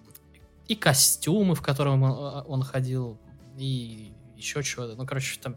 и 0.68 0.74
костюмы, 0.74 1.54
в 1.54 1.62
котором 1.62 2.02
он, 2.02 2.44
он 2.46 2.62
ходил, 2.62 3.18
и 3.58 4.12
еще 4.36 4.62
чего-то. 4.62 4.94
Ну, 4.96 5.06
короче, 5.06 5.38
там 5.40 5.56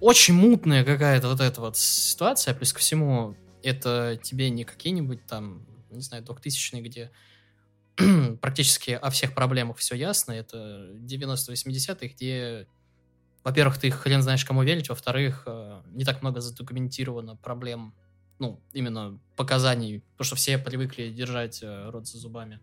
очень 0.00 0.34
мутная 0.34 0.84
какая-то 0.84 1.28
вот 1.28 1.40
эта 1.40 1.60
вот 1.60 1.76
ситуация, 1.76 2.54
плюс 2.54 2.72
ко 2.72 2.80
всему, 2.80 3.36
это 3.62 4.18
тебе 4.22 4.50
не 4.50 4.64
какие-нибудь 4.64 5.26
там, 5.26 5.66
не 5.90 6.02
знаю, 6.02 6.22
2000-е, 6.24 6.82
где 6.82 7.10
практически 8.40 8.90
о 8.90 9.10
всех 9.10 9.34
проблемах 9.34 9.78
все 9.78 9.94
ясно. 9.94 10.32
Это 10.32 10.90
90-80-х, 10.94 12.06
где, 12.14 12.66
во-первых, 13.42 13.78
ты 13.78 13.90
хрен 13.90 14.22
знаешь, 14.22 14.44
кому 14.44 14.62
верить, 14.62 14.88
во-вторых, 14.88 15.44
э, 15.46 15.82
не 15.92 16.04
так 16.04 16.22
много 16.22 16.40
задокументировано 16.40 17.36
проблем, 17.36 17.94
ну, 18.38 18.60
именно 18.72 19.18
показаний, 19.36 20.02
потому 20.12 20.26
что 20.26 20.36
все 20.36 20.58
привыкли 20.58 21.08
держать 21.10 21.62
э, 21.62 21.90
рот 21.90 22.06
за 22.06 22.18
зубами. 22.18 22.60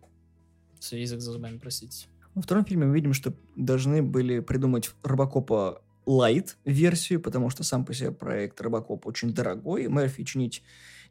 Язык 0.90 1.20
за 1.20 1.32
зубами, 1.32 1.58
простите. 1.58 2.06
Во 2.34 2.42
втором 2.42 2.64
фильме 2.64 2.86
мы 2.86 2.94
видим, 2.94 3.14
что 3.14 3.32
должны 3.56 4.02
были 4.02 4.40
придумать 4.40 4.90
Робокопа 5.02 5.82
Light 6.06 6.56
версию, 6.64 7.20
потому 7.20 7.48
что 7.48 7.64
сам 7.64 7.84
по 7.84 7.94
себе 7.94 8.10
проект 8.12 8.60
Робокоп 8.60 9.06
очень 9.06 9.32
дорогой, 9.32 9.88
Мерфи 9.88 10.24
чинить 10.24 10.62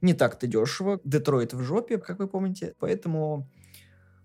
не 0.01 0.13
так-то 0.13 0.48
дешево, 0.48 1.01
Детройт 1.03 1.53
в 1.53 1.63
жопе, 1.63 1.98
как 1.98 2.20
вы 2.20 2.27
помните, 2.27 2.75
поэтому 2.80 3.50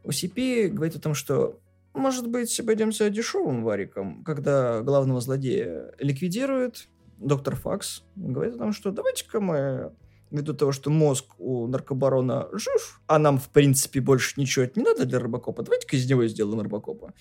OCP 0.05 0.69
говорит 0.69 0.97
о 0.97 1.01
том, 1.01 1.15
что 1.15 1.61
может 1.95 2.29
быть, 2.29 2.59
обойдемся 2.61 3.11
дешевым 3.11 3.65
вариком, 3.65 4.23
когда 4.25 4.83
главного 4.83 5.21
злодея 5.21 5.93
ликвидирует 5.99 6.89
доктор 7.19 7.57
Факс, 7.57 8.05
говорит 8.15 8.55
о 8.55 8.59
том, 8.59 8.73
что 8.73 8.91
давайте-ка 8.93 9.41
мы 9.41 9.93
ввиду 10.31 10.55
того, 10.55 10.73
что 10.73 10.91
мозг 10.91 11.27
у 11.39 11.67
наркобарона 11.67 12.49
жив, 12.53 13.01
а 13.07 13.19
нам, 13.19 13.39
в 13.39 13.49
принципе, 13.49 14.01
больше 14.01 14.41
ничего 14.41 14.67
не 14.75 14.83
надо 14.83 15.07
для 15.07 15.19
Робокопа, 15.19 15.63
давайте-ка 15.63 15.97
из 15.97 16.09
него 16.09 16.27
сделаем 16.27 16.61
Робокопа. 16.61 17.15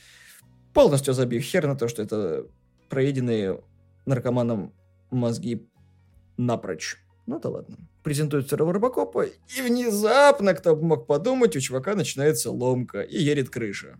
Полностью 0.73 1.13
забив 1.13 1.43
хер 1.43 1.65
на 1.65 1.75
то, 1.75 1.87
что 1.87 2.03
это 2.03 2.45
проеденные 2.89 3.63
наркоманом 4.05 4.73
мозги 5.09 5.67
напрочь. 6.37 6.97
Ну 7.27 7.39
да 7.39 7.49
ладно. 7.49 7.75
Презентует 8.03 8.45
второго 8.45 8.73
Робокопа, 8.73 9.25
и 9.25 9.61
внезапно, 9.61 10.53
кто 10.53 10.75
бы 10.75 10.85
мог 10.85 11.07
подумать, 11.07 11.57
у 11.57 11.59
чувака 11.59 11.93
начинается 11.93 12.51
ломка, 12.51 13.01
и 13.01 13.21
едет 13.21 13.49
крыша. 13.49 13.97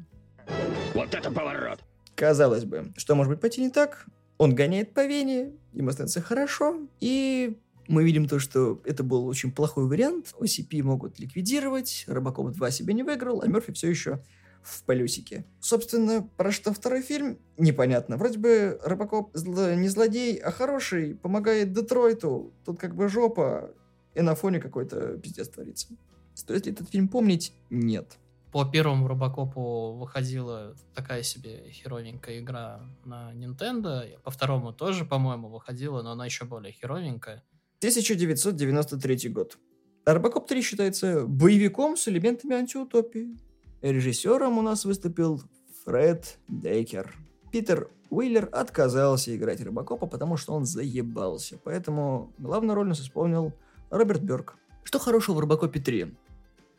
Вот 0.93 1.13
это 1.13 1.29
поворот! 1.29 1.79
Казалось 2.15 2.63
бы, 2.63 2.93
что 2.95 3.15
может 3.15 3.33
быть 3.33 3.41
пойти 3.41 3.61
не 3.61 3.69
так? 3.69 4.05
Он 4.37 4.55
гоняет 4.55 4.93
по 4.93 5.05
Вене, 5.05 5.51
ему 5.73 5.91
становится 5.91 6.21
хорошо, 6.21 6.87
и 7.01 7.57
мы 7.89 8.05
видим 8.05 8.29
то, 8.29 8.39
что 8.39 8.81
это 8.85 9.03
был 9.03 9.27
очень 9.27 9.51
плохой 9.51 9.87
вариант. 9.87 10.33
OCP 10.39 10.81
могут 10.83 11.19
ликвидировать, 11.19 12.05
Робокоп 12.07 12.51
2 12.51 12.71
себе 12.71 12.93
не 12.93 13.03
выиграл, 13.03 13.41
а 13.41 13.47
Мерфи 13.47 13.73
все 13.73 13.89
еще 13.89 14.23
в 14.67 14.83
плюсике. 14.83 15.45
Собственно, 15.59 16.27
про 16.37 16.51
что 16.51 16.73
второй 16.73 17.01
фильм, 17.01 17.39
непонятно. 17.57 18.17
Вроде 18.17 18.37
бы 18.37 18.79
Робокоп 18.83 19.31
зло... 19.33 19.73
не 19.73 19.87
злодей, 19.87 20.37
а 20.37 20.51
хороший, 20.51 21.15
помогает 21.15 21.71
Детройту. 21.73 22.53
Тут 22.65 22.79
как 22.79 22.95
бы 22.95 23.07
жопа, 23.07 23.73
и 24.13 24.21
на 24.21 24.35
фоне 24.35 24.59
какой-то 24.59 25.17
пиздец 25.17 25.49
творится. 25.49 25.87
Стоит 26.33 26.65
ли 26.65 26.71
этот 26.71 26.89
фильм 26.89 27.07
помнить? 27.07 27.53
Нет. 27.69 28.17
По 28.51 28.65
первому 28.65 29.07
Робокопу 29.07 29.93
выходила 29.93 30.75
такая 30.95 31.23
себе 31.23 31.69
херовенькая 31.71 32.39
игра 32.39 32.81
на 33.05 33.31
Nintendo. 33.33 34.19
По 34.23 34.31
второму 34.31 34.73
тоже, 34.73 35.05
по-моему, 35.05 35.49
выходила, 35.49 36.01
но 36.01 36.11
она 36.11 36.25
еще 36.25 36.45
более 36.45 36.71
херовенькая. 36.71 37.43
1993 37.79 39.29
год. 39.29 39.57
Робокоп 40.05 40.47
3 40.47 40.61
считается 40.61 41.25
боевиком 41.27 41.97
с 41.97 42.07
элементами 42.07 42.55
антиутопии. 42.55 43.37
Режиссером 43.81 44.57
у 44.57 44.61
нас 44.61 44.85
выступил 44.85 45.41
Фред 45.85 46.39
Дейкер. 46.47 47.15
Питер 47.51 47.89
Уиллер 48.09 48.49
отказался 48.51 49.35
играть 49.35 49.61
Робокопа, 49.61 50.07
потому 50.07 50.37
что 50.37 50.53
он 50.53 50.65
заебался. 50.65 51.59
Поэтому 51.63 52.33
главную 52.37 52.75
роль 52.75 52.87
нас 52.87 52.99
исполнил 53.01 53.53
Роберт 53.89 54.21
Бёрк. 54.21 54.55
Что 54.83 54.99
хорошего 54.99 55.35
в 55.35 55.39
Робокопе 55.39 55.79
3? 55.79 56.15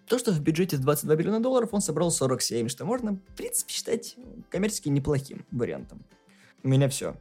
То, 0.07 0.19
что 0.19 0.33
в 0.33 0.40
бюджете 0.40 0.78
22 0.78 1.14
миллиона 1.17 1.40
долларов 1.40 1.69
он 1.73 1.81
собрал 1.81 2.11
47, 2.11 2.69
что 2.69 2.85
можно, 2.85 3.12
в 3.12 3.37
принципе, 3.37 3.73
считать 3.73 4.17
коммерчески 4.50 4.88
неплохим 4.88 5.45
вариантом. 5.50 6.02
У 6.62 6.69
меня 6.69 6.88
все. 6.88 7.17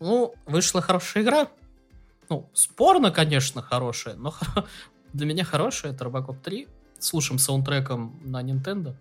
Ну, 0.00 0.34
вышла 0.46 0.80
хорошая 0.80 1.22
игра. 1.22 1.48
Ну, 2.30 2.48
спорно, 2.54 3.10
конечно, 3.10 3.60
хорошая, 3.60 4.14
но 4.16 4.34
для 5.12 5.26
меня 5.26 5.44
хорошая. 5.44 5.92
Это 5.92 6.04
Робокоп 6.04 6.40
3 6.40 6.66
с 6.98 7.12
лучшим 7.12 7.38
саундтреком 7.38 8.18
на 8.24 8.42
Nintendo 8.42 8.96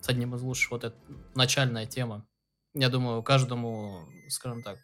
с 0.00 0.08
одним 0.08 0.34
из 0.34 0.42
лучших, 0.42 0.70
вот 0.70 0.84
эта 0.84 0.96
начальная 1.34 1.86
тема. 1.86 2.26
Я 2.74 2.88
думаю, 2.88 3.22
каждому, 3.22 4.06
скажем 4.28 4.62
так, 4.62 4.78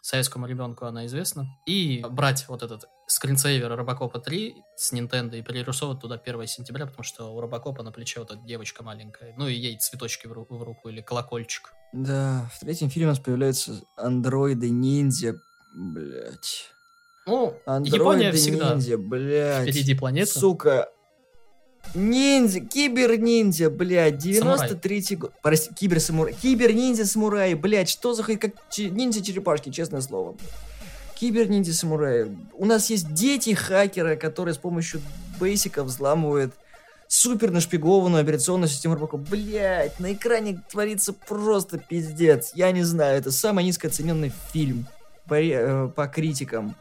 советскому 0.00 0.46
ребенку 0.46 0.86
она 0.86 1.06
известна. 1.06 1.46
И 1.66 2.04
брать 2.10 2.46
вот 2.48 2.62
этот 2.62 2.86
скринсейвер 3.06 3.76
Робокопа 3.76 4.18
3 4.18 4.54
с 4.76 4.92
Nintendo 4.92 5.38
и 5.38 5.42
перерисовывать 5.42 6.00
туда 6.00 6.16
1 6.16 6.46
сентября, 6.46 6.86
потому 6.86 7.04
что 7.04 7.32
у 7.34 7.40
Робокопа 7.40 7.82
на 7.82 7.92
плече 7.92 8.20
вот 8.20 8.30
эта 8.32 8.40
девочка 8.40 8.82
маленькая. 8.82 9.34
Ну 9.36 9.46
и 9.46 9.54
ей 9.54 9.78
цветочки 9.78 10.26
в, 10.26 10.32
ру- 10.32 10.46
в 10.48 10.62
руку 10.62 10.88
или 10.88 11.00
колокольчик. 11.02 11.72
Да, 11.92 12.50
в 12.54 12.60
третьем 12.60 12.90
фильме 12.90 13.08
у 13.08 13.10
нас 13.10 13.18
появляются 13.20 13.80
андроиды-ниндзя. 13.96 15.40
Блять. 15.74 16.68
Ну, 17.26 17.54
Япония 17.84 18.32
всегда 18.32 18.72
Андроиды-ниндзя, 18.72 18.98
блять. 18.98 19.68
впереди 19.70 19.94
планеты. 19.94 20.38
Сука. 20.38 20.88
Ниндзя, 21.94 22.60
кибер-ниндзя, 22.60 23.68
блядь, 23.68 24.14
93-й 24.14 25.16
год. 25.16 25.32
Прости, 25.42 25.70
кибер-самурай. 25.74 26.34
Кибер-ниндзя-самурай, 26.40 27.54
блядь, 27.54 27.88
что 27.90 28.14
за 28.14 28.22
хуй, 28.22 28.36
как 28.36 28.52
че- 28.70 28.88
ниндзя-черепашки, 28.90 29.70
честное 29.70 30.00
слово. 30.00 30.36
Кибер-ниндзя-самурай. 31.16 32.30
У 32.54 32.64
нас 32.64 32.88
есть 32.90 33.12
дети-хакеры, 33.12 34.16
которые 34.16 34.54
с 34.54 34.58
помощью 34.58 35.00
бейсика 35.38 35.84
взламывают 35.84 36.54
супер 37.08 37.50
нашпигованную 37.50 38.22
операционную 38.22 38.68
систему 38.68 38.94
Робокоп. 38.94 39.20
Блять, 39.28 40.00
на 40.00 40.14
экране 40.14 40.62
творится 40.70 41.12
просто 41.12 41.76
пиздец. 41.78 42.52
Я 42.54 42.72
не 42.72 42.84
знаю, 42.84 43.18
это 43.18 43.30
самый 43.30 43.64
низкооцененный 43.64 44.32
фильм 44.52 44.86
по, 45.28 45.34
э, 45.34 45.88
по 45.88 46.06
критикам. 46.08 46.74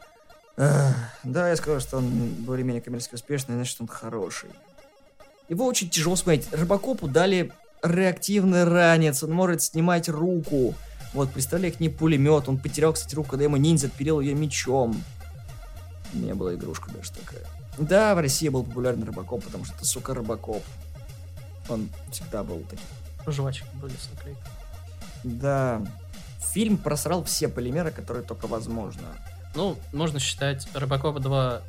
Да, 0.55 1.49
я 1.49 1.55
сказал, 1.55 1.79
что 1.79 1.97
он 1.97 2.09
более-менее 2.39 2.81
коммерчески 2.81 3.15
успешный, 3.15 3.55
значит, 3.55 3.77
он 3.81 3.87
хороший. 3.87 4.49
Его 5.51 5.65
очень 5.65 5.89
тяжело 5.89 6.15
смотреть. 6.15 6.47
Рыбакопу 6.53 7.09
дали 7.09 7.51
реактивный 7.83 8.63
ранец, 8.63 9.21
он 9.21 9.33
может 9.33 9.61
снимать 9.61 10.07
руку. 10.07 10.73
Вот, 11.11 11.29
представляю, 11.33 11.73
как 11.73 11.81
не 11.81 11.89
пулемет. 11.89 12.47
Он 12.47 12.57
потерял, 12.57 12.93
кстати, 12.93 13.15
руку, 13.15 13.31
когда 13.31 13.43
ему 13.43 13.57
ниндзя 13.57 13.87
отпилил 13.87 14.21
ее 14.21 14.33
мечом. 14.33 15.03
У 16.13 16.19
меня 16.19 16.35
была 16.35 16.55
игрушка 16.55 16.89
даже 16.91 17.11
такая. 17.11 17.45
Да, 17.77 18.15
в 18.15 18.19
России 18.19 18.47
был 18.47 18.63
популярный 18.63 19.05
рыбакоп, 19.05 19.43
потому 19.43 19.65
что 19.65 19.75
это, 19.75 19.83
сука, 19.83 20.13
рыбакоп. 20.13 20.63
Он 21.67 21.89
всегда 22.13 22.43
был 22.43 22.61
таким. 22.69 22.85
Жвачки 23.27 23.65
были 23.81 23.91
с 23.91 24.09
наклейкой. 24.15 24.43
Да. 25.25 25.81
Фильм 26.53 26.77
просрал 26.77 27.25
все 27.25 27.49
полимеры, 27.49 27.91
которые 27.91 28.23
только 28.23 28.47
возможно. 28.47 29.03
Ну, 29.53 29.77
можно 29.91 30.17
считать 30.17 30.65
Робокоп 30.73 31.19
2 31.19 31.61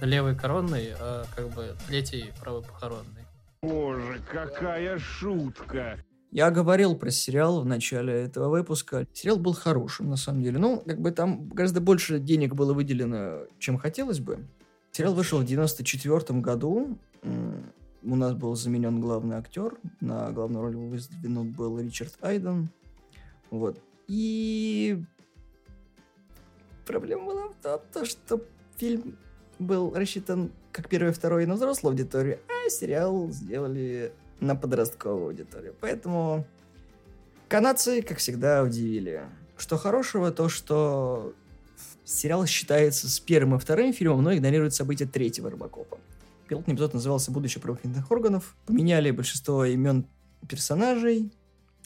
левый 0.00 0.34
коронный, 0.34 0.94
а 0.98 1.26
как 1.36 1.50
бы 1.50 1.76
третий 1.86 2.32
правый 2.40 2.62
похоронный. 2.62 3.17
Боже, 3.62 4.22
какая 4.30 4.98
шутка! 4.98 5.98
Я 6.30 6.50
говорил 6.50 6.94
про 6.94 7.10
сериал 7.10 7.60
в 7.60 7.66
начале 7.66 8.12
этого 8.12 8.50
выпуска. 8.50 9.06
Сериал 9.12 9.38
был 9.38 9.54
хорошим, 9.54 10.10
на 10.10 10.16
самом 10.16 10.42
деле. 10.42 10.58
Ну, 10.58 10.80
как 10.86 11.00
бы 11.00 11.10
там 11.10 11.48
гораздо 11.48 11.80
больше 11.80 12.20
денег 12.20 12.54
было 12.54 12.72
выделено, 12.72 13.46
чем 13.58 13.78
хотелось 13.78 14.20
бы. 14.20 14.46
Сериал 14.92 15.14
вышел 15.14 15.38
в 15.40 15.44
94 15.44 16.38
году. 16.40 16.98
У 18.02 18.14
нас 18.14 18.34
был 18.34 18.54
заменен 18.54 19.00
главный 19.00 19.36
актер. 19.36 19.76
На 20.00 20.30
главную 20.30 20.62
роль 20.62 20.76
выдвинут 20.76 21.56
был 21.56 21.80
Ричард 21.80 22.14
Айден. 22.20 22.68
Вот. 23.50 23.80
И 24.06 25.02
проблема 26.86 27.24
была 27.24 27.48
в 27.48 27.54
том, 27.62 27.80
то, 27.92 28.04
что 28.04 28.40
фильм 28.76 29.16
был 29.58 29.92
рассчитан 29.94 30.52
как 30.72 30.88
первый 30.88 31.10
и 31.10 31.12
второй 31.12 31.46
на 31.46 31.54
взрослую 31.54 31.92
аудиторию, 31.92 32.38
а 32.48 32.70
сериал 32.70 33.30
сделали 33.30 34.12
на 34.40 34.54
подростковую 34.54 35.28
аудиторию. 35.28 35.74
Поэтому 35.80 36.46
канадцы, 37.48 38.02
как 38.02 38.18
всегда, 38.18 38.62
удивили. 38.62 39.22
Что 39.56 39.76
хорошего, 39.76 40.30
то 40.30 40.48
что 40.48 41.34
сериал 42.04 42.46
считается 42.46 43.08
с 43.08 43.20
первым 43.20 43.56
и 43.56 43.58
вторым 43.58 43.92
фильмом, 43.92 44.22
но 44.22 44.34
игнорирует 44.34 44.74
события 44.74 45.06
третьего 45.06 45.50
Робокопа. 45.50 45.98
Пилотный 46.48 46.74
эпизод 46.74 46.94
назывался 46.94 47.30
«Будущее 47.30 47.60
правоохранительных 47.60 48.10
органов». 48.10 48.56
Поменяли 48.66 49.10
большинство 49.10 49.64
имен 49.64 50.06
персонажей. 50.48 51.30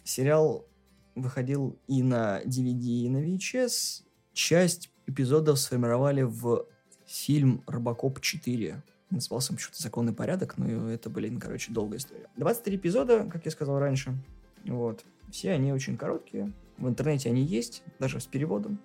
Сериал 0.05 0.67
выходил 1.14 1.79
и 1.88 2.02
на 2.02 2.41
DVD, 2.43 2.85
и 2.85 3.09
на 3.09 3.19
VHS. 3.25 4.02
Часть 4.33 4.91
эпизодов 5.07 5.59
сформировали 5.59 6.23
в 6.23 6.67
фильм 7.12 7.62
«Робокоп 7.66 8.19
4». 8.19 8.76
Назывался 9.11 9.52
он 9.52 9.56
почему-то 9.56 9.82
«Законный 9.82 10.15
порядок», 10.15 10.56
но 10.56 10.91
это, 10.91 11.10
блин, 11.10 11.39
короче, 11.39 11.71
долгая 11.73 11.99
история. 11.99 12.26
23 12.36 12.76
эпизода, 12.76 13.28
как 13.30 13.45
я 13.45 13.50
сказал 13.50 13.78
раньше. 13.78 14.17
Вот. 14.65 15.04
Все 15.30 15.52
они 15.52 15.73
очень 15.73 15.97
короткие. 15.97 16.52
В 16.78 16.89
интернете 16.89 17.28
они 17.28 17.43
есть, 17.43 17.82
даже 17.99 18.19
с 18.19 18.26
переводом. 18.26 18.78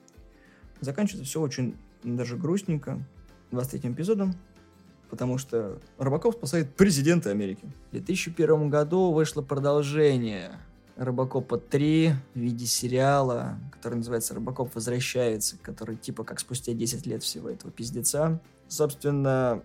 Заканчивается 0.82 1.26
все 1.26 1.42
очень 1.42 1.78
даже 2.04 2.36
грустненько 2.38 3.00
23 3.52 3.92
эпизодом, 3.92 4.36
потому 5.10 5.38
что 5.38 5.80
Робокоп 5.98 6.36
спасает 6.36 6.76
президента 6.76 7.32
Америки. 7.32 7.66
В 7.90 7.92
2001 7.92 8.70
году 8.70 9.14
вышло 9.14 9.42
продолжение 9.42 10.60
Робокопа 10.98 11.58
3 11.58 12.14
в 12.34 12.40
виде 12.40 12.66
сериала, 12.66 13.60
который 13.72 13.96
называется 13.96 14.34
«Робокоп 14.34 14.74
возвращается», 14.74 15.58
который 15.62 15.96
типа 15.96 16.24
как 16.24 16.40
спустя 16.40 16.74
10 16.74 17.06
лет 17.06 17.22
всего 17.22 17.50
этого 17.50 17.72
пиздеца. 17.72 18.42
Собственно, 18.68 19.64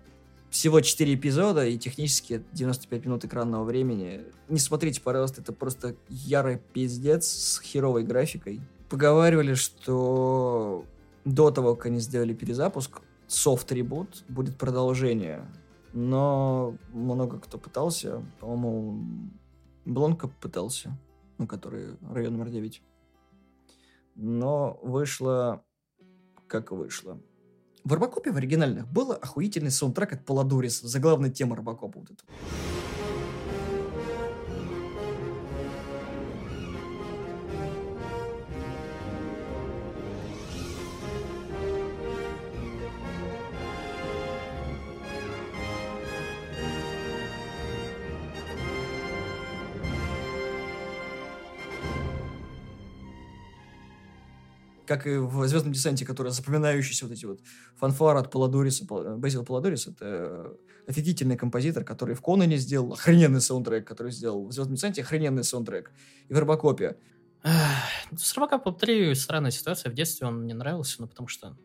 всего 0.51 0.81
4 0.83 1.15
эпизода 1.15 1.65
и 1.67 1.79
технически 1.79 2.45
95 2.53 3.07
минут 3.07 3.25
экранного 3.25 3.65
времени. 3.65 4.21
Не 4.51 4.59
смотрите, 4.59 5.01
пожалуйста, 5.01 5.41
это 5.41 5.55
просто 5.55 5.97
ярый 6.09 6.59
пиздец 6.59 7.27
с 7.27 7.61
херовой 7.61 8.05
графикой. 8.05 8.61
Поговаривали, 8.91 9.55
что 9.55 10.85
до 11.25 11.51
того, 11.51 11.75
как 11.75 11.87
они 11.87 12.01
сделали 12.01 12.35
перезапуск, 12.35 13.01
софт-ребут, 13.27 14.25
будет 14.29 14.59
продолжение. 14.59 15.47
Но 15.95 16.77
много 16.93 17.39
кто 17.39 17.57
пытался. 17.57 18.23
По-моему, 18.39 19.31
Блонка 19.87 20.29
пытался, 20.29 20.97
ну, 21.43 21.49
который 21.49 21.97
район 22.11 22.35
номер 22.35 22.51
9. 22.51 22.83
Но 24.15 24.79
вышло 24.83 25.65
как 26.47 26.71
вышло. 26.71 27.19
В 27.85 27.93
Робокопе 27.93 28.31
в 28.31 28.37
оригинальных 28.37 28.87
был 28.87 29.13
охуительный 29.13 29.71
саундтрек 29.71 30.13
от 30.13 30.25
Поладориса, 30.25 30.87
заглавная 30.87 31.31
тема 31.31 31.57
Робокопа 31.57 31.99
вот 31.99 32.11
это. 32.11 32.25
Как 54.97 55.07
и 55.07 55.17
в 55.17 55.47
«Звездном 55.47 55.73
десанте», 55.73 56.05
который 56.05 56.33
запоминающийся 56.33 57.07
вот 57.07 57.13
эти 57.13 57.25
вот 57.25 57.41
фанфары 57.77 58.19
от 58.19 58.31
Поладориса. 58.31 58.87
Пол- 58.87 59.17
Безил 59.17 59.45
Поладорис— 59.45 59.87
это 59.89 60.57
офигительный 60.87 61.37
композитор, 61.37 61.85
который 61.85 62.15
в 62.15 62.21
Конане 62.21 62.57
сделал 62.59 62.93
охрененный 62.93 63.41
саундтрек, 63.41 63.87
который 63.87 64.13
сделал 64.13 64.47
в 64.47 64.53
«Звездном 64.53 64.77
десанте» 64.77 65.03
охрененный 65.03 65.45
саундтрек. 65.45 65.93
И 66.29 66.35
в 66.35 66.39
Робокопе. 66.39 66.97
С 68.17 68.37
Робокопом 68.37 68.75
3 68.75 69.15
странная 69.15 69.51
ситуация. 69.51 69.91
В 69.91 69.95
детстве 69.95 70.27
он 70.27 70.43
мне 70.43 70.55
нравился, 70.55 71.01
ну, 71.01 71.09
потому 71.09 71.29
что 71.29 71.57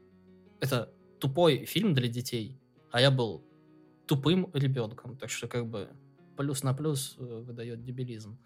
это 0.60 0.94
тупой 1.20 1.66
фильм 1.66 1.94
для 1.94 2.08
детей, 2.08 2.60
а 2.92 3.02
я 3.02 3.12
был 3.12 3.44
тупым 4.06 4.50
ребенком. 4.54 5.18
Так 5.18 5.30
что, 5.30 5.48
как 5.48 5.68
бы, 5.68 5.90
плюс 6.38 6.64
на 6.64 6.74
плюс 6.74 7.16
э, 7.20 7.24
выдает 7.24 7.84
дебилизм. 7.84 8.40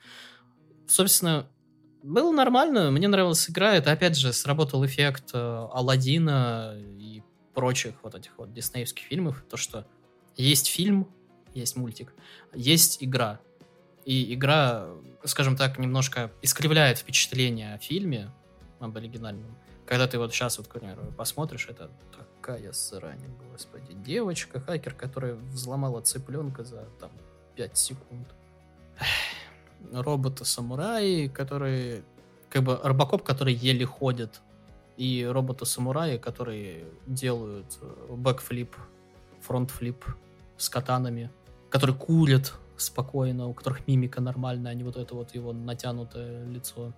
Собственно, 0.88 1.50
было 2.03 2.31
нормально, 2.31 2.91
мне 2.91 3.07
нравилась 3.07 3.49
игра. 3.49 3.75
Это, 3.75 3.91
опять 3.91 4.17
же, 4.17 4.33
сработал 4.33 4.85
эффект 4.85 5.31
э, 5.33 5.67
Алладина 5.71 6.75
и 6.77 7.23
прочих 7.53 7.95
вот 8.03 8.15
этих 8.15 8.37
вот 8.37 8.53
диснеевских 8.53 9.05
фильмов. 9.05 9.43
То, 9.49 9.57
что 9.57 9.85
есть 10.35 10.67
фильм, 10.67 11.07
есть 11.53 11.75
мультик, 11.75 12.13
есть 12.53 13.03
игра. 13.03 13.39
И 14.05 14.33
игра, 14.33 14.87
скажем 15.25 15.55
так, 15.55 15.77
немножко 15.77 16.31
искривляет 16.41 16.97
впечатление 16.97 17.75
о 17.75 17.77
фильме, 17.77 18.31
об 18.79 18.97
оригинальном. 18.97 19.55
Когда 19.85 20.07
ты 20.07 20.17
вот 20.17 20.33
сейчас, 20.33 20.57
вот, 20.57 20.67
к 20.67 20.73
примеру, 20.73 21.13
посмотришь, 21.17 21.67
это 21.69 21.91
такая 22.17 22.71
срань, 22.71 23.21
господи. 23.51 23.93
Девочка, 23.93 24.59
хакер, 24.59 24.95
которая 24.95 25.35
взломала 25.35 26.01
цыпленка 26.01 26.63
за 26.63 26.85
там 26.99 27.11
5 27.55 27.77
секунд. 27.77 28.27
Роботы-самураи, 29.91 31.28
которые... 31.28 32.04
Как 32.50 32.63
бы 32.63 32.80
робокоп, 32.84 33.24
который 33.24 33.54
еле 33.54 33.86
ходит. 33.86 34.41
И 34.98 35.26
роботы-самураи, 35.30 36.17
которые 36.17 36.86
делают 37.08 37.78
э, 37.82 38.13
backflip, 38.13 38.75
frontflip 39.41 40.06
с 40.58 40.70
катанами. 40.70 41.32
Которые 41.70 41.96
курят 41.96 42.54
спокойно, 42.78 43.48
у 43.48 43.54
которых 43.54 43.88
мимика 43.88 44.22
нормальная, 44.22 44.72
а 44.72 44.76
не 44.76 44.84
вот 44.84 44.98
это 44.98 45.15
вот 45.15 45.34
его 45.34 45.54
натянутое 45.54 46.46
лицо. 46.46 46.94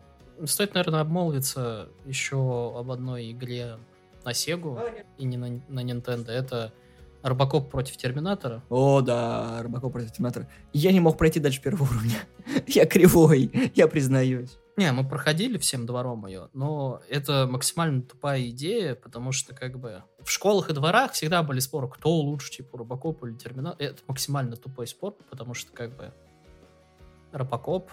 Стоит, 0.46 0.74
наверное, 0.74 1.02
обмолвиться 1.02 1.90
еще 2.06 2.74
об 2.76 2.90
одной 2.90 3.32
игре 3.32 3.78
на 4.26 4.32
Sega 4.32 5.06
и 5.18 5.26
не 5.26 5.38
на, 5.38 5.62
на 5.68 5.84
Nintendo. 5.84 6.32
Это 6.32 6.74
Робокоп 7.24 7.72
против 7.72 7.96
Терминатора. 7.96 8.62
О, 8.70 9.02
да, 9.02 9.64
Робокоп 9.64 9.94
против 9.94 10.12
Терминатора. 10.12 10.50
Я 10.74 10.92
не 10.92 11.00
мог 11.00 11.18
пройти 11.18 11.40
дальше 11.40 11.62
первого 11.62 11.84
уровня. 11.90 12.20
я 12.68 12.86
кривой, 12.86 13.72
я 13.74 13.88
признаюсь. 13.88 14.58
Не, 14.76 14.92
мы 14.92 15.08
проходили 15.08 15.58
всем 15.58 15.86
двором 15.86 16.26
ее, 16.26 16.50
но 16.54 17.00
это 17.08 17.48
максимально 17.50 18.02
тупая 18.02 18.50
идея, 18.50 18.96
потому 18.96 19.32
что 19.32 19.56
как 19.56 19.80
бы 19.80 20.04
в 20.22 20.30
школах 20.30 20.70
и 20.70 20.74
дворах 20.74 21.14
всегда 21.14 21.44
были 21.44 21.60
споры, 21.60 21.88
кто 21.88 22.12
лучше, 22.12 22.52
типа 22.52 22.80
Робокоп 22.80 23.24
или 23.24 23.36
Терминатор. 23.36 23.80
Это 23.80 24.02
максимально 24.08 24.58
тупой 24.58 24.88
спор, 24.88 25.16
потому 25.30 25.54
что 25.54 25.72
как 25.72 25.96
бы 25.96 26.12
Робокоп 27.32 27.90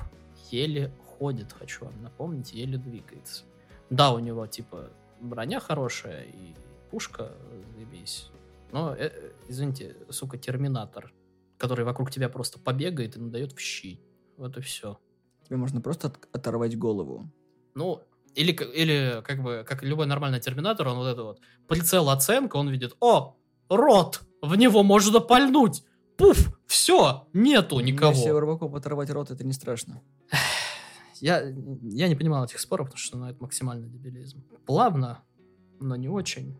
еле 0.50 0.92
ходит, 1.18 1.52
хочу 1.52 1.84
вам 1.84 2.02
напомнить, 2.02 2.52
еле 2.52 2.78
двигается. 2.78 3.44
Да, 3.90 4.12
у 4.12 4.18
него 4.18 4.46
типа 4.46 4.90
броня 5.20 5.60
хорошая 5.60 6.24
и 6.24 6.54
пушка, 6.90 7.32
заебись. 7.76 8.30
Но, 8.72 8.94
э, 8.94 9.10
извините, 9.48 9.96
сука, 10.10 10.38
терминатор, 10.38 11.12
который 11.58 11.84
вокруг 11.84 12.10
тебя 12.10 12.28
просто 12.28 12.58
побегает 12.58 13.16
и 13.16 13.20
надает 13.20 13.52
в 13.52 13.60
щи. 13.60 14.00
Вот 14.36 14.56
и 14.56 14.60
все. 14.60 14.98
Тебе 15.44 15.56
можно 15.56 15.80
просто 15.80 16.08
от- 16.08 16.28
оторвать 16.32 16.78
голову. 16.78 17.30
Ну, 17.74 18.02
или, 18.34 18.52
или 18.52 19.22
как 19.22 19.42
бы, 19.42 19.64
как 19.66 19.82
любой 19.82 20.06
нормальный 20.06 20.40
терминатор, 20.40 20.88
он 20.88 20.96
вот 20.98 21.06
это 21.06 21.22
вот, 21.24 21.40
прицел 21.66 22.08
оценка, 22.10 22.56
он 22.56 22.68
видит, 22.68 22.96
о, 23.00 23.36
рот, 23.68 24.22
в 24.40 24.54
него 24.54 24.82
можно 24.82 25.20
пальнуть, 25.20 25.82
пуф, 26.16 26.58
все, 26.66 27.26
нету 27.32 27.80
никого. 27.80 28.12
Если 28.12 28.30
Робокоп 28.30 28.74
оторвать 28.74 29.10
рот, 29.10 29.30
это 29.30 29.44
не 29.44 29.52
страшно. 29.52 30.00
Я, 31.20 31.42
я 31.82 32.08
не 32.08 32.14
понимал 32.14 32.46
этих 32.46 32.58
споров, 32.60 32.86
потому 32.86 32.98
что 32.98 33.18
ну, 33.18 33.26
это 33.28 33.42
максимальный 33.42 33.90
дебилизм. 33.90 34.42
Плавно, 34.64 35.22
но 35.78 35.94
не 35.94 36.08
очень, 36.08 36.58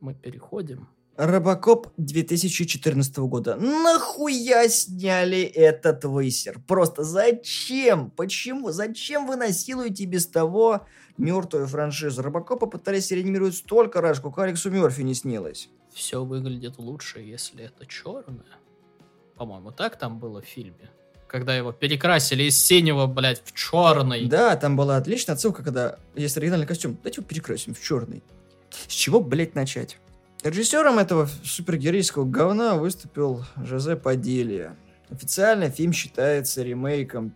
мы 0.00 0.14
переходим. 0.14 0.88
Робокоп 1.16 1.88
2014 1.98 3.18
года. 3.18 3.56
Нахуя 3.56 4.68
сняли 4.68 5.42
этот 5.42 6.04
высер? 6.04 6.60
Просто 6.66 7.02
зачем? 7.04 8.10
Почему? 8.10 8.70
Зачем 8.70 9.26
вы 9.26 9.36
насилуете 9.36 10.06
без 10.06 10.26
того 10.26 10.86
мертвую 11.18 11.66
франшизу? 11.66 12.22
Робокопа 12.22 12.66
пытались 12.66 13.10
реанимировать 13.10 13.56
столько 13.56 14.00
раз, 14.00 14.16
сколько 14.18 14.42
Алексу 14.42 14.70
Мерфи 14.70 15.02
не 15.02 15.14
снилось. 15.14 15.68
Все 15.92 16.24
выглядит 16.24 16.78
лучше, 16.78 17.20
если 17.20 17.64
это 17.64 17.84
черное. 17.86 18.46
По-моему, 19.36 19.72
так 19.72 19.96
там 19.98 20.18
было 20.18 20.40
в 20.40 20.46
фильме. 20.46 20.90
Когда 21.26 21.54
его 21.56 21.72
перекрасили 21.72 22.44
из 22.44 22.60
синего, 22.60 23.06
блядь, 23.06 23.42
в 23.44 23.52
черный. 23.52 24.26
Да, 24.26 24.56
там 24.56 24.76
была 24.76 24.96
отличная 24.96 25.34
отсылка, 25.34 25.62
когда 25.62 25.98
есть 26.14 26.36
оригинальный 26.36 26.66
костюм. 26.66 26.96
Давайте 26.96 27.20
его 27.20 27.28
перекрасим 27.28 27.74
в 27.74 27.80
черный. 27.80 28.22
С 28.88 28.92
чего, 28.92 29.20
блядь, 29.20 29.54
начать? 29.54 29.98
Режиссером 30.42 30.98
этого 30.98 31.28
супергеройского 31.44 32.24
говна 32.24 32.76
выступил 32.76 33.44
Жозе 33.56 33.96
Падилья. 33.96 34.74
Официально 35.10 35.68
фильм 35.68 35.92
считается 35.92 36.62
ремейком 36.62 37.34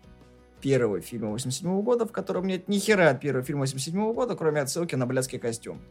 первого 0.63 1.03
фильма 1.03 1.31
87 1.31 1.83
года, 1.83 2.07
в 2.07 2.13
котором 2.13 2.47
нет 2.47 2.67
ни 2.69 2.79
хера 2.79 3.11
от 3.11 3.21
первого 3.21 3.45
фильма 3.45 3.63
87 3.63 4.15
года, 4.15 4.35
кроме 4.37 4.63
отсылки 4.63 4.95
на 4.95 5.07
блядский 5.07 5.39
костюм. 5.39 5.83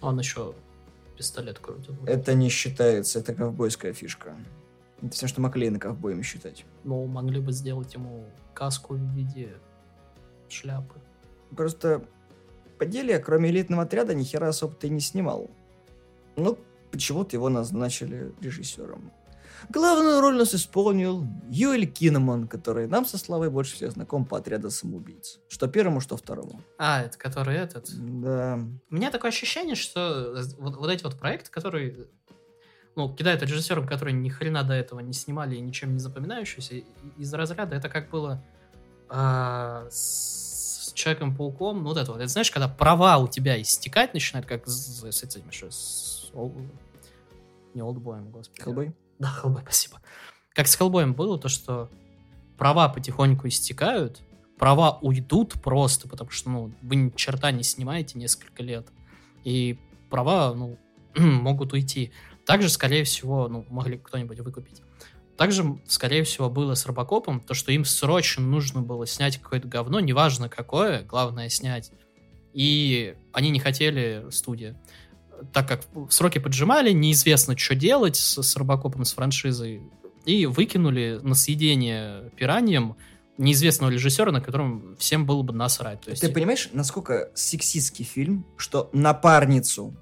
Он 0.00 0.18
еще 0.18 0.54
пистолет 1.18 1.58
крутил. 1.58 1.94
Это 2.06 2.32
не 2.32 2.48
считается, 2.48 3.18
это 3.18 3.34
ковбойская 3.34 3.92
фишка. 3.92 4.34
Это 5.02 5.12
все, 5.12 5.26
что 5.26 5.42
Маклейна 5.42 5.78
ковбоем 5.78 6.22
считать. 6.22 6.64
Ну, 6.84 7.04
могли 7.06 7.40
бы 7.40 7.52
сделать 7.52 7.92
ему 7.92 8.24
каску 8.54 8.94
в 8.94 9.14
виде 9.14 9.52
шляпы. 10.48 10.94
Просто 11.54 12.02
Падилья, 12.78 13.18
кроме 13.18 13.50
элитного 13.50 13.82
отряда, 13.82 14.14
ни 14.14 14.22
хера 14.22 14.48
особо-то 14.48 14.86
и 14.86 14.90
не 14.90 15.00
снимал. 15.00 15.50
Ну, 16.36 16.58
почему-то 16.90 17.36
его 17.36 17.48
назначили 17.48 18.32
режиссером. 18.40 19.10
Главную 19.70 20.20
роль 20.20 20.36
нас 20.36 20.54
исполнил 20.54 21.26
Юэль 21.48 21.86
Кинеман, 21.86 22.46
который 22.46 22.86
нам 22.86 23.06
со 23.06 23.18
Славой 23.18 23.50
больше 23.50 23.74
всех 23.74 23.92
знаком 23.92 24.24
по 24.24 24.36
отряду 24.36 24.70
самоубийц. 24.70 25.40
Что 25.48 25.66
первому, 25.66 26.00
что 26.00 26.16
второму. 26.16 26.60
А, 26.78 27.02
это 27.02 27.18
который 27.18 27.56
этот. 27.56 27.88
Да. 28.20 28.60
У 28.90 28.94
меня 28.94 29.10
такое 29.10 29.30
ощущение, 29.30 29.74
что 29.74 30.36
вот, 30.58 30.76
вот 30.76 30.90
эти 30.90 31.02
вот 31.02 31.18
проекты, 31.18 31.50
которые 31.50 32.06
ну, 32.96 33.14
кидают 33.14 33.42
режиссерам, 33.42 33.86
которые 33.86 34.14
ни 34.14 34.28
хрена 34.28 34.62
до 34.62 34.74
этого 34.74 35.00
не 35.00 35.12
снимали 35.12 35.56
и 35.56 35.60
ничем 35.60 35.92
не 35.92 35.98
запоминающиеся, 35.98 36.82
из 37.16 37.34
разряда 37.34 37.76
это 37.76 37.88
как 37.88 38.10
было 38.10 38.42
а, 39.08 39.86
с 39.90 40.92
Человеком-пауком, 40.94 41.82
ну 41.82 41.90
вот 41.90 41.98
это 41.98 42.10
вот, 42.10 42.20
это 42.20 42.28
знаешь, 42.28 42.50
когда 42.50 42.68
права 42.68 43.18
у 43.18 43.28
тебя 43.28 43.60
истекать 43.60 44.14
начинают, 44.14 44.46
как 44.46 44.66
с, 44.66 45.02
с 45.02 45.22
этим 45.22 45.46
еще, 45.46 45.70
с 45.70 46.15
Ол- 46.36 46.54
не 47.74 47.82
Олдбоем, 47.82 48.30
господи. 48.30 48.62
Хеллбой? 48.62 48.94
Да, 49.18 49.28
Хеллбой, 49.28 49.62
спасибо. 49.62 50.00
Как 50.52 50.66
с 50.66 50.74
Хеллбоем 50.76 51.14
было, 51.14 51.38
то 51.38 51.48
что 51.48 51.90
права 52.58 52.88
потихоньку 52.88 53.48
истекают, 53.48 54.20
права 54.58 54.98
уйдут 55.02 55.54
просто, 55.62 56.08
потому 56.08 56.30
что, 56.30 56.50
ну, 56.50 56.72
вы 56.82 56.96
ни 56.96 57.10
черта 57.10 57.50
не 57.50 57.62
снимаете 57.62 58.18
несколько 58.18 58.62
лет, 58.62 58.86
и 59.44 59.78
права, 60.10 60.54
ну, 60.54 60.78
могут 61.16 61.72
уйти. 61.72 62.12
Также, 62.44 62.68
скорее 62.68 63.04
всего, 63.04 63.48
ну, 63.48 63.66
могли 63.68 63.98
кто-нибудь 63.98 64.40
выкупить. 64.40 64.82
Также, 65.36 65.78
скорее 65.86 66.24
всего, 66.24 66.48
было 66.48 66.74
с 66.74 66.86
Робокопом, 66.86 67.40
то, 67.40 67.52
что 67.52 67.72
им 67.72 67.84
срочно 67.84 68.42
нужно 68.42 68.80
было 68.80 69.06
снять 69.06 69.36
какое-то 69.36 69.68
говно, 69.68 70.00
неважно 70.00 70.48
какое, 70.48 71.02
главное 71.02 71.50
снять. 71.50 71.92
И 72.54 73.14
они 73.32 73.50
не 73.50 73.60
хотели, 73.60 74.24
студия, 74.30 74.80
так 75.52 75.68
как 75.68 75.82
сроки 76.10 76.38
поджимали, 76.38 76.92
неизвестно, 76.92 77.56
что 77.56 77.74
делать 77.74 78.16
с, 78.16 78.42
с 78.42 78.56
Робокопом, 78.56 79.04
с 79.04 79.12
франшизой, 79.12 79.82
и 80.24 80.46
выкинули 80.46 81.20
на 81.22 81.34
съедение 81.34 82.30
пираньям 82.36 82.96
неизвестного 83.38 83.90
режиссера, 83.90 84.32
на 84.32 84.40
котором 84.40 84.96
всем 84.98 85.26
было 85.26 85.42
бы 85.42 85.52
насрать. 85.52 86.00
То 86.00 86.10
есть, 86.10 86.22
Ты 86.22 86.30
понимаешь, 86.32 86.70
насколько 86.72 87.30
сексистский 87.34 88.04
фильм, 88.04 88.46
что 88.56 88.88
напарницу 88.92 89.94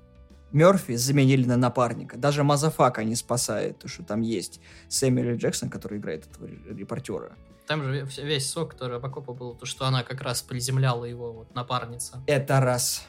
Мерфи 0.53 0.95
заменили 0.95 1.45
на 1.47 1.57
напарника. 1.57 2.17
Даже 2.17 2.45
motherfucker 2.45 3.03
не 3.03 3.17
спасает, 3.17 3.81
то, 3.81 3.89
что 3.89 4.05
там 4.05 4.21
есть 4.21 4.61
Сэмюэл. 4.89 5.37
Джексон, 5.37 5.69
который 5.69 5.99
играет 5.99 6.27
этого 6.31 6.47
ре- 6.47 6.59
репортера. 6.79 7.33
Там 7.67 7.83
же 7.83 8.03
ве- 8.03 8.25
весь 8.25 8.49
сок, 8.49 8.71
который 8.73 8.93
Робокопа 8.93 9.33
был, 9.33 9.55
то, 9.57 9.67
что 9.67 9.85
она 9.85 10.05
как 10.05 10.21
раз 10.23 10.43
приземляла 10.43 11.07
его, 11.07 11.33
вот, 11.33 11.55
напарница. 11.57 12.23
Это 12.29 12.61
раз. 12.61 13.05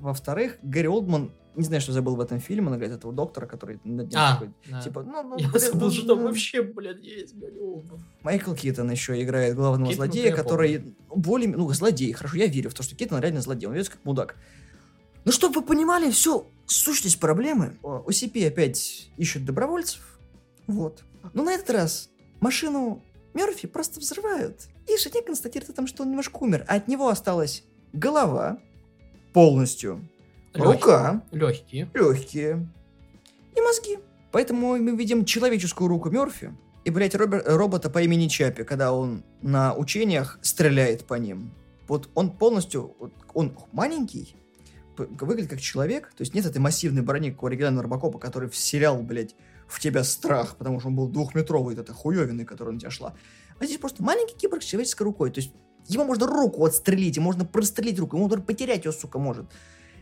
Во-вторых, 0.00 0.58
Гэри 0.62 0.88
Олдман, 0.88 1.30
не 1.56 1.64
знаю, 1.64 1.80
что 1.80 1.92
забыл 1.92 2.16
в 2.16 2.20
этом 2.20 2.40
фильме, 2.40 2.68
он 2.68 2.76
играет 2.76 2.92
этого 2.92 3.12
доктора, 3.12 3.46
который 3.46 3.80
над 3.84 4.08
ним 4.08 4.18
А, 4.20 4.34
такой, 4.34 4.52
да. 4.70 4.80
типа, 4.80 5.02
ну, 5.02 5.22
ну, 5.22 5.38
Я 5.38 5.48
блин, 5.48 5.60
забыл, 5.60 5.86
ну, 5.88 5.92
что 5.92 6.06
там 6.06 6.18
ну. 6.18 6.24
вообще, 6.28 6.62
блядь, 6.62 7.02
есть, 7.02 7.34
Олдман. 7.60 8.04
Майкл 8.22 8.54
Китон 8.54 8.90
еще 8.90 9.20
играет 9.22 9.54
главного 9.54 9.90
Китона-то 9.90 10.12
злодея, 10.12 10.36
который 10.36 10.94
более, 11.08 11.48
ну, 11.48 11.68
злодей, 11.72 12.12
хорошо, 12.12 12.36
я 12.36 12.46
верю 12.46 12.70
в 12.70 12.74
то, 12.74 12.82
что 12.82 12.94
Китон 12.94 13.20
реально 13.20 13.40
злодей, 13.40 13.66
он 13.66 13.74
ведется 13.74 13.92
как 13.92 14.04
мудак. 14.04 14.36
Ну, 15.24 15.32
чтобы 15.32 15.60
вы 15.60 15.66
понимали 15.66 16.10
всю 16.10 16.46
сущность 16.66 17.18
проблемы, 17.18 17.76
о, 17.82 18.04
OCP 18.06 18.46
опять 18.46 19.10
ищут 19.16 19.44
добровольцев, 19.44 20.18
вот. 20.66 21.02
Но 21.32 21.42
на 21.42 21.52
этот 21.52 21.70
раз 21.70 22.10
машину 22.40 23.02
Мерфи 23.34 23.66
просто 23.66 24.00
взрывают. 24.00 24.68
И 24.86 24.96
жене 24.96 25.22
констатирует 25.22 25.70
о 25.70 25.74
том, 25.74 25.86
что 25.86 26.02
он 26.02 26.10
немножко 26.10 26.38
умер, 26.38 26.64
а 26.68 26.76
от 26.76 26.88
него 26.88 27.08
осталась 27.08 27.64
голова 27.92 28.58
полностью, 29.32 30.08
рука, 30.54 31.22
Легкие. 31.30 31.90
легкие 31.94 32.68
и 33.56 33.60
мозги. 33.60 33.98
Поэтому 34.32 34.76
мы 34.76 34.96
видим 34.96 35.24
человеческую 35.24 35.88
руку 35.88 36.10
Мерфи 36.10 36.52
и, 36.84 36.90
блядь, 36.90 37.14
робер- 37.14 37.42
робота 37.46 37.90
по 37.90 38.02
имени 38.02 38.28
Чапи, 38.28 38.64
когда 38.64 38.92
он 38.92 39.24
на 39.42 39.74
учениях 39.74 40.38
стреляет 40.42 41.06
по 41.06 41.14
ним. 41.14 41.54
Вот 41.86 42.10
он 42.14 42.30
полностью, 42.30 42.94
он 43.32 43.56
маленький, 43.72 44.36
выглядит 44.96 45.48
как 45.48 45.60
человек, 45.60 46.12
то 46.14 46.22
есть 46.22 46.34
нет 46.34 46.44
этой 46.44 46.58
массивной 46.58 47.02
брони, 47.02 47.30
как 47.30 47.42
у 47.42 47.46
оригинального 47.46 47.84
Робокопа, 47.84 48.18
который 48.18 48.50
вселял, 48.50 49.00
блядь, 49.02 49.34
в 49.66 49.80
тебя 49.80 50.04
страх, 50.04 50.56
потому 50.56 50.80
что 50.80 50.88
он 50.88 50.96
был 50.96 51.08
двухметровый, 51.08 51.74
вот 51.74 51.82
эта 51.82 51.92
хуевина, 51.92 52.44
которая 52.44 52.74
на 52.74 52.80
тебя 52.80 52.90
шла. 52.90 53.14
А 53.58 53.64
здесь 53.64 53.78
просто 53.78 54.02
маленький 54.02 54.34
киборг 54.34 54.62
с 54.62 54.66
человеческой 54.66 55.04
рукой, 55.04 55.30
то 55.30 55.40
есть 55.40 55.52
ему 55.86 56.04
можно 56.04 56.26
руку 56.26 56.64
отстрелить, 56.64 57.16
ему 57.16 57.26
можно 57.26 57.44
прострелить 57.44 57.98
руку, 57.98 58.16
ему 58.16 58.28
можно 58.28 58.44
потерять 58.44 58.84
ее, 58.84 58.92
сука, 58.92 59.18
может. 59.18 59.46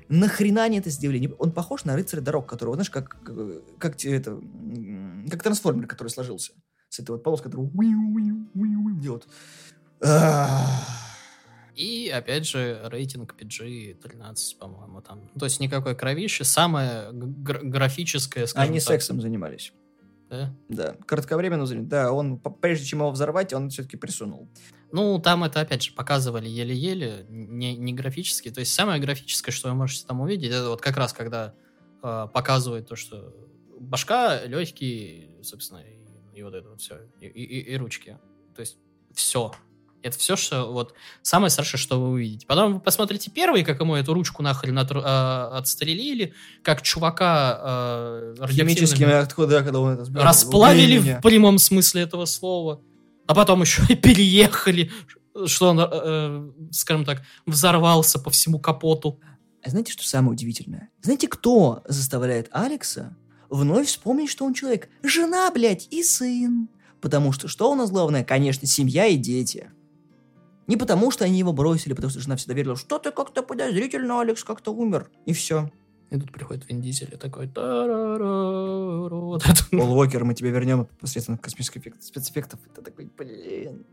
Нахрена 0.08 0.64
они 0.64 0.78
это 0.78 0.90
сделали? 0.90 1.18
Не- 1.18 1.34
Он 1.38 1.52
похож 1.52 1.84
на 1.84 1.96
рыцаря 1.96 2.20
дорог, 2.20 2.48
которого, 2.48 2.74
знаешь, 2.76 2.90
как, 2.90 3.16
как, 3.78 4.04
это, 4.04 4.40
как 5.30 5.42
трансформер, 5.42 5.86
который 5.86 6.08
сложился. 6.08 6.52
С 6.88 7.00
этой 7.00 7.10
вот 7.12 7.22
полоской, 7.24 7.50
который 7.50 7.68
делает. 9.00 9.26
Ах. 10.02 10.88
И, 11.74 12.08
опять 12.08 12.46
же, 12.46 12.80
рейтинг 12.84 13.34
PG-13, 13.38 14.58
по-моему, 14.58 15.02
там. 15.02 15.28
То 15.38 15.44
есть 15.44 15.60
никакой 15.60 15.94
кровищи. 15.94 16.42
Самое 16.42 17.10
гра- 17.12 17.60
графическое, 17.62 18.46
скажем 18.46 18.70
Они 18.70 18.78
так. 18.80 18.88
сексом 18.88 19.20
занимались. 19.20 19.72
Да? 20.30 20.54
Да, 20.68 20.96
кратковременно 21.06 21.66
заняли. 21.66 21.84
Да, 21.84 22.12
он, 22.12 22.38
прежде 22.38 22.86
чем 22.86 23.00
его 23.00 23.10
взорвать, 23.10 23.52
он 23.52 23.68
все-таки 23.68 23.96
присунул. 23.98 24.48
Ну, 24.92 25.18
там 25.18 25.44
это, 25.44 25.60
опять 25.60 25.82
же, 25.82 25.92
показывали 25.92 26.48
еле-еле, 26.48 27.26
не, 27.28 27.76
не 27.76 27.92
графически. 27.92 28.50
То 28.50 28.60
есть 28.60 28.72
самое 28.72 29.00
графическое, 29.00 29.52
что 29.52 29.68
вы 29.68 29.74
можете 29.74 30.06
там 30.06 30.20
увидеть, 30.20 30.52
это 30.52 30.68
вот 30.68 30.80
как 30.80 30.96
раз 30.96 31.12
когда 31.12 31.54
э, 32.02 32.28
показывают 32.32 32.88
то, 32.88 32.96
что 32.96 33.34
башка, 33.78 34.44
легкие, 34.44 35.28
собственно, 35.42 35.80
и, 35.80 36.38
и 36.38 36.42
вот 36.42 36.54
это 36.54 36.68
вот 36.68 36.80
все, 36.80 37.00
и, 37.20 37.26
и, 37.26 37.72
и 37.72 37.76
ручки. 37.76 38.18
То 38.54 38.60
есть 38.60 38.78
все. 39.12 39.52
Это 40.02 40.16
все, 40.18 40.36
что 40.36 40.70
вот 40.72 40.94
самое 41.22 41.50
страшное, 41.50 41.78
что 41.78 42.00
вы 42.00 42.10
увидите. 42.10 42.46
Потом 42.46 42.74
вы 42.74 42.80
посмотрите 42.80 43.28
первый, 43.28 43.64
как 43.64 43.80
ему 43.80 43.96
эту 43.96 44.14
ручку 44.14 44.40
нахрен 44.40 44.78
от, 44.78 44.92
э, 44.92 44.94
отстрелили, 44.94 46.32
как 46.62 46.82
чувака 46.82 47.60
э, 47.60 48.46
Химическими 48.48 49.04
радиоактивными 49.04 49.14
отходы, 49.14 49.62
когда 49.64 49.80
он 49.80 49.94
это 49.94 50.04
сбил. 50.04 50.22
расплавили 50.22 50.98
в 50.98 51.20
прямом 51.22 51.58
смысле 51.58 52.02
этого 52.02 52.24
слова, 52.26 52.80
а 53.26 53.34
потом 53.34 53.62
еще 53.62 53.82
и 53.88 53.94
переехали, 53.94 54.90
что 55.46 55.70
он, 55.70 55.80
э, 55.80 55.88
э, 55.90 56.50
скажем 56.72 57.04
так, 57.04 57.22
взорвался 57.44 58.18
по 58.18 58.30
всему 58.30 58.58
капоту. 58.58 59.20
А 59.62 59.70
знаете, 59.70 59.92
что 59.92 60.06
самое 60.06 60.32
удивительное? 60.32 60.90
Знаете, 61.02 61.28
кто 61.28 61.82
заставляет 61.86 62.48
Алекса 62.52 63.16
вновь 63.50 63.88
вспомнить, 63.88 64.30
что 64.30 64.44
он 64.44 64.54
человек? 64.54 64.88
Жена, 65.02 65.50
блядь, 65.50 65.88
и 65.90 66.02
сын. 66.02 66.68
Потому 67.00 67.32
что 67.32 67.48
что 67.48 67.70
у 67.70 67.74
нас 67.74 67.90
главное? 67.90 68.24
Конечно, 68.24 68.66
семья 68.66 69.06
и 69.06 69.16
дети. 69.16 69.70
Не 70.66 70.76
потому, 70.76 71.10
что 71.10 71.24
они 71.24 71.38
его 71.38 71.52
бросили, 71.52 71.92
потому 71.92 72.10
что 72.10 72.20
жена 72.20 72.36
всегда 72.36 72.54
верила, 72.54 72.76
что 72.76 72.98
ты 72.98 73.12
как-то 73.12 73.42
подозрительно, 73.42 74.20
Алекс 74.20 74.42
как-то 74.42 74.72
умер. 74.72 75.10
И 75.24 75.32
все. 75.32 75.70
И 76.10 76.18
тут 76.18 76.30
приходит 76.32 76.68
Вин 76.68 76.80
Дизель 76.80 77.12
и 77.12 77.16
такой... 77.16 77.46
Вот. 77.48 79.42
Пол 79.72 79.98
Уокер, 79.98 80.24
мы 80.24 80.34
тебя 80.34 80.50
вернем 80.50 80.86
посредством 81.00 81.36
космических 81.36 81.80
эффект- 81.80 82.02
спецэффектов. 82.04 82.60
Это 82.70 82.80
такой, 82.82 83.10
блин. 83.18 83.84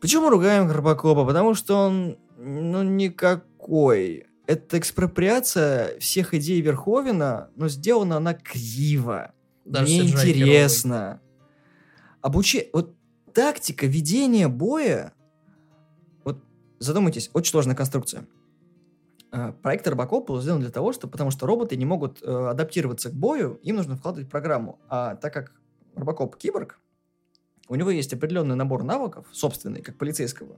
Почему 0.00 0.30
ругаем 0.30 0.68
Горбакопа? 0.68 1.24
Потому 1.24 1.54
что 1.54 1.76
он, 1.76 2.18
ну, 2.38 2.82
никакой. 2.84 4.26
Это 4.46 4.78
экспроприация 4.78 5.98
всех 5.98 6.34
идей 6.34 6.60
Верховина, 6.60 7.50
но 7.56 7.68
сделана 7.68 8.18
она 8.18 8.34
криво. 8.34 9.32
Даже 9.64 9.90
неинтересно. 9.90 11.20
Обучи... 12.20 12.70
Вот 12.72 12.94
тактика 13.34 13.86
ведения 13.86 14.46
боя... 14.46 15.12
Вот 16.22 16.38
задумайтесь, 16.78 17.30
очень 17.32 17.50
сложная 17.50 17.74
конструкция. 17.74 18.28
Э, 19.36 19.52
Проект 19.52 19.86
Робокоп 19.86 20.28
был 20.28 20.40
сделан 20.40 20.60
для 20.60 20.70
того, 20.70 20.92
что, 20.92 21.08
потому 21.08 21.30
что 21.30 21.46
роботы 21.46 21.76
не 21.76 21.84
могут 21.84 22.22
э, 22.22 22.26
адаптироваться 22.26 23.10
к 23.10 23.12
бою, 23.12 23.60
им 23.62 23.76
нужно 23.76 23.96
вкладывать 23.96 24.30
программу. 24.30 24.80
А 24.88 25.16
так 25.16 25.32
как 25.34 25.52
Робокоп 25.94 26.36
киборг, 26.36 26.80
у 27.68 27.74
него 27.74 27.90
есть 27.90 28.12
определенный 28.14 28.56
набор 28.56 28.82
навыков, 28.82 29.26
собственный, 29.32 29.82
как 29.82 29.98
полицейского, 29.98 30.56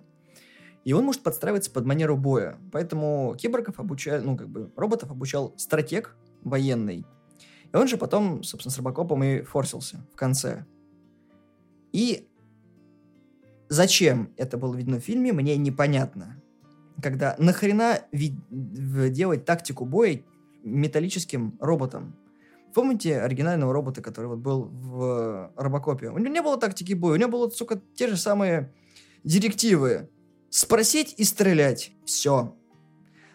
и 0.84 0.92
он 0.92 1.04
может 1.04 1.22
подстраиваться 1.22 1.72
под 1.72 1.86
манеру 1.86 2.16
боя. 2.16 2.58
Поэтому 2.70 3.34
киборгов 3.36 3.80
обучал, 3.80 4.22
ну, 4.22 4.36
как 4.36 4.48
бы, 4.48 4.70
роботов 4.76 5.10
обучал 5.10 5.54
стратег 5.56 6.16
военный. 6.42 7.04
И 7.72 7.76
он 7.76 7.88
же 7.88 7.96
потом, 7.96 8.44
собственно, 8.44 8.72
с 8.72 8.78
Робокопом 8.78 9.24
и 9.24 9.42
форсился 9.42 10.06
в 10.12 10.16
конце. 10.16 10.66
И 11.92 12.28
зачем 13.68 14.32
это 14.36 14.56
было 14.56 14.74
видно 14.76 15.00
в 15.00 15.04
фильме, 15.04 15.32
мне 15.32 15.56
непонятно. 15.56 16.40
Когда 17.02 17.36
нахрена 17.38 18.00
делать 18.12 19.44
тактику 19.44 19.84
боя 19.84 20.20
металлическим 20.62 21.56
роботом? 21.60 22.16
Помните 22.74 23.20
оригинального 23.20 23.72
робота, 23.72 24.02
который 24.02 24.26
вот 24.26 24.38
был 24.38 24.64
в 24.64 25.52
Робокопе? 25.56 26.10
У 26.10 26.18
него 26.18 26.32
не 26.32 26.42
было 26.42 26.58
тактики 26.58 26.92
боя, 26.92 27.14
у 27.14 27.16
него 27.16 27.30
было, 27.30 27.50
сука, 27.50 27.80
те 27.94 28.08
же 28.08 28.16
самые 28.16 28.72
директивы. 29.24 30.10
Спросить 30.50 31.14
и 31.16 31.24
стрелять. 31.24 31.92
Все. 32.04 32.54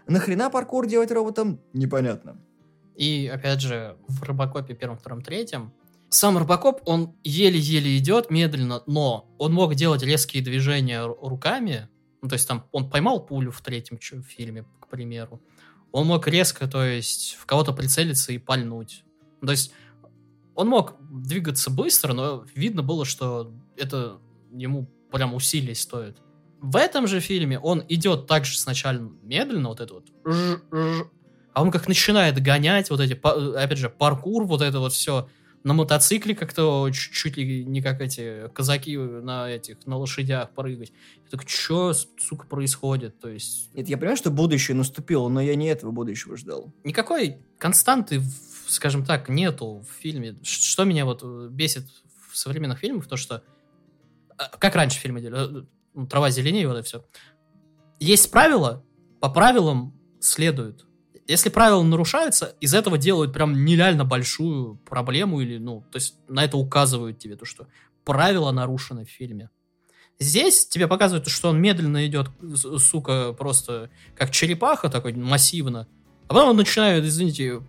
Нахрена 0.08 0.50
паркур 0.50 0.88
делать 0.88 1.12
роботом? 1.12 1.60
Непонятно. 1.74 2.38
И, 2.96 3.30
опять 3.34 3.62
же, 3.62 3.98
в 4.08 4.24
Робокопе 4.24 4.76
первом, 4.76 4.98
втором, 4.98 5.22
третьем 5.22 5.74
сам 6.14 6.38
Робокоп, 6.38 6.82
он 6.86 7.16
еле-еле 7.24 7.98
идет, 7.98 8.30
медленно, 8.30 8.84
но 8.86 9.28
он 9.38 9.54
мог 9.54 9.76
делать 9.76 10.04
резкие 10.04 10.44
движения 10.44 11.06
ру- 11.06 11.18
руками. 11.28 11.90
Ну, 12.24 12.30
то 12.30 12.34
есть 12.36 12.48
там 12.48 12.66
он 12.72 12.90
поймал 12.90 13.20
пулю 13.20 13.52
в 13.52 13.62
третьем 13.62 14.00
фильме, 14.00 14.66
к 14.80 14.88
примеру. 14.88 15.42
Он 15.92 16.08
мог 16.08 16.26
резко, 16.28 16.68
то 16.68 16.84
есть, 16.84 17.36
в 17.40 17.46
кого-то 17.46 17.74
прицелиться 17.74 18.32
и 18.32 18.38
пальнуть. 18.38 19.04
Ну, 19.42 19.48
То 19.48 19.52
есть 19.52 19.74
он 20.56 20.70
мог 20.70 20.96
двигаться 21.02 21.70
быстро, 21.70 22.14
но 22.14 22.46
видно 22.56 22.82
было, 22.82 23.04
что 23.04 23.54
это 23.76 24.20
ему 24.54 24.88
прям 25.12 25.34
усилий 25.34 25.76
стоит. 25.76 26.18
В 26.62 26.78
этом 26.78 27.08
же 27.08 27.20
фильме 27.20 27.60
он 27.60 27.84
идет 27.90 28.26
также 28.26 28.58
сначала 28.58 28.98
медленно, 29.22 29.68
вот 29.70 29.82
это 29.82 29.94
вот, 29.96 30.06
а 31.54 31.62
он 31.62 31.72
как 31.72 31.90
начинает 31.90 32.42
гонять 32.42 32.90
вот 32.90 33.02
эти, 33.02 33.16
па- 33.16 33.62
опять 33.62 33.78
же, 33.80 33.90
паркур, 33.90 34.46
вот 34.46 34.62
это 34.62 34.80
вот 34.80 34.94
все 34.94 35.28
на 35.64 35.74
мотоцикле 35.74 36.36
как-то 36.36 36.90
чуть, 36.92 37.38
ли 37.38 37.66
не 37.66 37.82
как 37.82 38.02
эти 38.02 38.50
казаки 38.54 38.98
на 38.98 39.50
этих, 39.50 39.86
на 39.86 39.98
лошадях 39.98 40.52
прыгать. 40.52 40.92
Я 41.24 41.30
так, 41.38 41.48
что, 41.48 41.94
сука, 41.94 42.46
происходит? 42.48 43.20
То 43.20 43.30
есть 43.30 43.70
Это 43.74 43.90
я 43.90 43.98
понимаю, 43.98 44.18
что 44.18 44.30
будущее 44.30 44.76
наступило, 44.76 45.30
но 45.30 45.42
я 45.42 45.56
не 45.56 45.68
этого 45.68 45.92
будущего 45.92 46.36
ждал. 46.36 46.74
никакой 46.84 47.38
константы, 47.58 48.22
скажем 48.68 49.06
так, 49.06 49.30
нету 49.30 49.86
в 49.88 50.02
фильме. 50.02 50.38
Что 50.44 50.84
меня 50.84 51.06
вот 51.06 51.22
э, 51.24 51.48
бесит 51.50 51.86
в 52.30 52.38
современных 52.38 52.80
фильмах, 52.80 53.08
то 53.08 53.16
что, 53.16 53.44
э, 54.38 54.44
как 54.60 54.76
раньше 54.76 55.00
фильмы 55.00 55.22
делали, 55.22 55.66
э, 55.96 56.06
трава 56.08 56.30
зеленее, 56.30 56.68
вот 56.68 56.78
это 56.78 56.86
все. 56.86 57.06
Есть 58.00 58.32
правила, 58.32 58.84
по 59.22 59.30
правилам 59.30 59.98
следуют. 60.20 60.86
Если 61.28 61.50
правила 61.50 61.82
нарушаются, 61.84 62.56
из 62.60 62.74
этого 62.74 62.98
делают 62.98 63.34
прям 63.34 63.66
нереально 63.66 64.06
большую 64.06 64.76
проблему 64.78 65.42
или, 65.42 65.58
ну, 65.58 65.84
то 65.92 65.98
есть 65.98 66.16
на 66.28 66.44
это 66.44 66.58
указывают 66.58 67.20
тебе, 67.20 67.36
то, 67.36 67.46
что 67.46 67.68
правила 68.04 68.52
нарушены 68.52 69.06
в 69.06 69.10
фильме. 69.10 69.50
Здесь 70.20 70.68
тебе 70.68 70.88
показывают, 70.88 71.28
что 71.28 71.50
он 71.50 71.62
медленно 71.62 72.06
идет, 72.06 72.30
сука, 72.78 73.34
просто 73.34 73.90
как 74.16 74.32
черепаха 74.32 74.90
такой 74.90 75.14
массивно, 75.14 75.88
а 76.28 76.34
потом 76.34 76.52
он 76.52 76.58
начинает, 76.58 77.04
извините, 77.04 77.62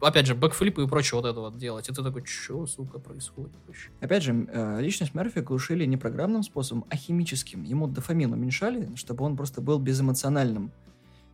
опять 0.00 0.26
же, 0.26 0.34
бэкфлипы 0.34 0.84
и 0.84 0.86
прочее 0.86 1.20
вот 1.20 1.28
это 1.28 1.40
вот 1.40 1.56
делать. 1.56 1.86
Ты 1.86 1.94
такой, 1.94 2.24
что, 2.26 2.66
сука, 2.66 2.98
происходит 2.98 3.56
вообще? 3.66 3.90
Опять 4.00 4.22
же, 4.22 4.46
э, 4.52 4.80
личность 4.80 5.14
Мерфи 5.14 5.40
глушили 5.40 5.86
не 5.86 5.96
программным 5.96 6.42
способом, 6.42 6.84
а 6.90 6.96
химическим. 6.96 7.62
Ему 7.62 7.86
дофамин 7.86 8.32
уменьшали, 8.32 8.94
чтобы 8.96 9.24
он 9.24 9.36
просто 9.36 9.62
был 9.62 9.78
безэмоциональным. 9.78 10.70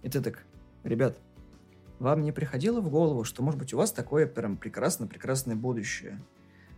И 0.03 0.09
ты 0.09 0.21
так, 0.21 0.45
ребят, 0.85 1.19
вам 2.01 2.23
не 2.23 2.33
приходило 2.33 2.81
в 2.81 2.91
голову, 2.91 3.25
что, 3.25 3.43
может 3.43 3.61
быть, 3.61 3.73
у 3.75 3.77
вас 3.77 3.93
такое 3.93 4.27
прям 4.27 4.57
прекрасно-прекрасное 4.57 5.55
будущее? 5.55 6.21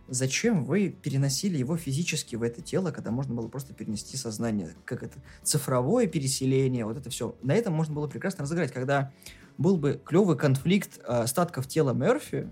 Зачем 0.09 0.65
вы 0.65 0.89
переносили 0.89 1.57
его 1.57 1.77
физически 1.77 2.35
в 2.35 2.43
это 2.43 2.61
тело, 2.61 2.91
когда 2.91 3.09
можно 3.09 3.33
было 3.33 3.47
просто 3.47 3.73
перенести 3.73 4.17
сознание? 4.17 4.75
Как 4.83 5.01
это? 5.01 5.17
Цифровое 5.41 6.07
переселение, 6.07 6.85
вот 6.85 6.97
это 6.97 7.09
все. 7.09 7.35
На 7.41 7.55
этом 7.55 7.73
можно 7.73 7.95
было 7.95 8.07
прекрасно 8.07 8.43
разыграть, 8.43 8.73
когда 8.73 9.11
был 9.57 9.77
бы 9.77 9.99
клевый 10.03 10.37
конфликт 10.37 10.99
э, 10.99 11.01
остатков 11.03 11.67
тела 11.67 11.93
Мерфи 11.93 12.49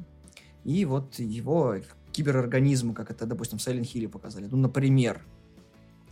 и 0.64 0.86
вот 0.86 1.20
его 1.20 1.76
киберорганизма, 2.14 2.94
как 2.94 3.12
это, 3.12 3.26
допустим, 3.26 3.58
в 3.58 3.62
Silent 3.62 3.92
Hill 3.94 4.08
показали. 4.08 4.48
Ну, 4.50 4.58
например, 4.58 5.22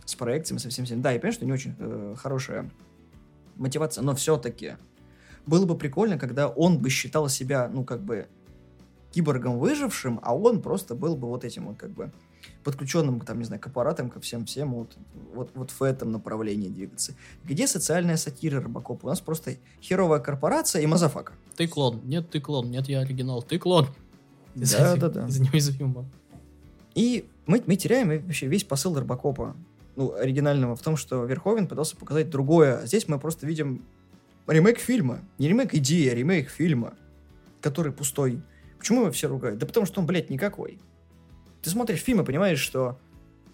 с 0.04 0.14
проекциями, 0.14 0.58
со 0.58 0.68
всем 0.68 0.84
всем. 0.84 1.00
Да, 1.00 1.10
я 1.10 1.18
понимаю, 1.18 1.32
что 1.32 1.46
не 1.46 1.52
очень 1.52 1.74
э, 1.78 2.14
хорошая 2.18 2.70
мотивация, 3.56 4.02
но 4.02 4.14
все-таки 4.14 4.76
было 5.46 5.66
бы 5.66 5.76
прикольно, 5.76 6.18
когда 6.18 6.48
он 6.48 6.78
бы 6.78 6.90
считал 6.90 7.28
себя, 7.28 7.68
ну, 7.72 7.84
как 7.84 8.02
бы, 8.02 8.26
киборгом 9.12 9.58
выжившим, 9.58 10.20
а 10.22 10.36
он 10.36 10.62
просто 10.62 10.94
был 10.94 11.16
бы 11.16 11.28
вот 11.28 11.44
этим 11.44 11.66
вот, 11.66 11.76
как 11.76 11.90
бы, 11.90 12.12
подключенным, 12.64 13.20
там, 13.20 13.38
не 13.38 13.44
знаю, 13.44 13.60
к 13.60 13.66
аппаратам, 13.66 14.10
ко 14.10 14.20
всем-всем, 14.20 14.72
вот, 14.72 14.96
вот, 15.34 15.50
вот 15.54 15.70
в 15.70 15.82
этом 15.82 16.12
направлении 16.12 16.68
двигаться. 16.68 17.14
Где 17.44 17.66
социальная 17.66 18.16
сатира 18.16 18.60
Робокопа? 18.60 19.06
У 19.06 19.08
нас 19.08 19.20
просто 19.20 19.56
херовая 19.82 20.20
корпорация 20.20 20.82
и 20.82 20.86
мазафака. 20.86 21.32
Ты 21.56 21.66
клон. 21.66 22.00
Нет, 22.04 22.30
ты 22.30 22.40
клон. 22.40 22.70
Нет, 22.70 22.88
я 22.88 23.00
оригинал. 23.00 23.42
Ты 23.42 23.58
клон. 23.58 23.88
Из- 24.54 24.72
Да-да-да. 24.72 25.26
Из 25.26 25.40
неуязвимого. 25.40 26.04
И 26.94 27.28
мы, 27.46 27.62
мы 27.66 27.76
теряем 27.76 28.08
вообще 28.08 28.46
весь 28.46 28.64
посыл 28.64 28.98
Робокопа, 28.98 29.56
ну, 29.96 30.14
оригинального, 30.14 30.76
в 30.76 30.82
том, 30.82 30.96
что 30.96 31.24
Верховен 31.24 31.66
пытался 31.66 31.96
показать 31.96 32.30
другое. 32.30 32.78
А 32.78 32.86
здесь 32.86 33.08
мы 33.08 33.18
просто 33.18 33.46
видим 33.46 33.84
ремейк 34.46 34.78
фильма. 34.78 35.20
Не 35.38 35.48
ремейк 35.48 35.74
идеи, 35.74 36.08
а 36.08 36.14
ремейк 36.14 36.50
фильма, 36.50 36.94
который 37.60 37.92
пустой. 37.92 38.42
Почему 38.78 39.02
его 39.02 39.10
все 39.12 39.28
ругают? 39.28 39.58
Да 39.58 39.66
потому 39.66 39.86
что 39.86 40.00
он, 40.00 40.06
блядь, 40.06 40.30
никакой. 40.30 40.80
Ты 41.62 41.70
смотришь 41.70 42.00
фильм 42.00 42.22
и 42.22 42.24
понимаешь, 42.24 42.58
что 42.58 42.98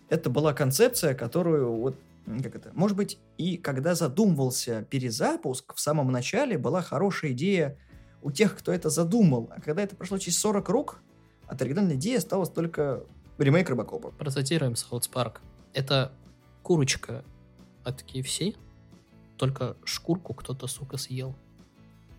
это 0.08 0.30
была 0.30 0.52
концепция, 0.52 1.14
которую 1.14 1.72
вот 1.72 1.98
как 2.42 2.56
это, 2.56 2.70
может 2.74 2.96
быть, 2.96 3.18
и 3.38 3.56
когда 3.56 3.94
задумывался 3.94 4.84
перезапуск, 4.90 5.74
в 5.74 5.80
самом 5.80 6.10
начале 6.10 6.58
была 6.58 6.82
хорошая 6.82 7.32
идея 7.32 7.78
у 8.20 8.32
тех, 8.32 8.58
кто 8.58 8.72
это 8.72 8.90
задумал. 8.90 9.48
А 9.54 9.60
когда 9.60 9.82
это 9.82 9.94
прошло 9.94 10.18
через 10.18 10.38
40 10.40 10.68
рук, 10.68 11.02
от 11.46 11.62
оригинальной 11.62 11.94
идеи 11.94 12.16
осталось 12.16 12.50
только 12.50 13.04
ремейк 13.38 13.70
Робокопа. 13.70 14.10
Процитируем 14.10 14.74
Саутс 14.74 15.06
Парк. 15.06 15.40
Это 15.72 16.12
курочка 16.62 17.24
от 17.84 18.02
KFC, 18.02 18.56
только 19.36 19.76
шкурку 19.84 20.34
кто-то, 20.34 20.66
сука, 20.66 20.96
съел. 20.96 21.34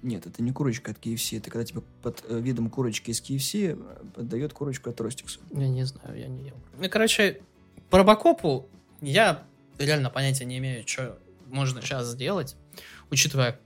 Нет, 0.03 0.27
это 0.27 0.43
не 0.43 0.51
курочка 0.51 0.91
от 0.91 0.97
KFC. 0.97 1.37
Это 1.37 1.49
когда 1.49 1.65
тебе 1.65 1.81
под 2.03 2.23
э, 2.27 2.39
видом 2.39 2.69
курочки 2.69 3.09
из 3.09 3.21
KFC 3.21 3.77
э, 3.77 4.05
поддает 4.13 4.53
курочку 4.53 4.89
от 4.89 5.01
Ростикса. 5.01 5.39
Я 5.51 5.67
не 5.67 5.83
знаю, 5.85 6.17
я 6.17 6.27
не 6.27 6.47
ел. 6.47 6.55
Ну, 6.79 6.87
короче, 6.89 7.41
по 7.89 7.97
Робокопу 7.97 8.69
я 9.01 9.43
реально 9.79 10.09
понятия 10.09 10.45
не 10.45 10.59
имею, 10.59 10.87
что 10.87 11.17
можно 11.47 11.81
сейчас 11.81 12.07
сделать, 12.07 12.55
учитывая, 13.09 13.59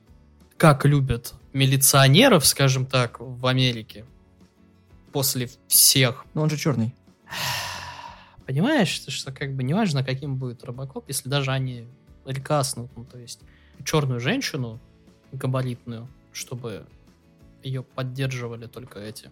как 0.58 0.86
любят 0.86 1.34
милиционеров, 1.54 2.46
скажем 2.46 2.86
так, 2.86 3.20
в 3.20 3.46
Америке 3.46 4.06
после 5.12 5.50
всех. 5.68 6.26
Но 6.34 6.44
он 6.44 6.50
же 6.50 6.58
черный. 6.58 6.96
Понимаешь, 8.46 8.88
что, 8.88 9.12
что 9.12 9.32
как 9.34 9.54
бы 9.56 9.64
неважно, 9.64 10.04
каким 10.04 10.38
будет 10.38 10.64
Робокоп, 10.64 11.06
если 11.08 11.30
даже 11.30 11.52
они 11.52 11.88
рекаснут, 12.26 12.92
ну, 12.96 13.06
то 13.06 13.18
есть 13.18 13.42
черную 13.84 14.20
женщину 14.20 14.80
габаритную, 15.32 16.08
чтобы 16.32 16.86
ее 17.64 17.84
поддерживали 17.84 18.68
только 18.68 19.00
эти 19.00 19.32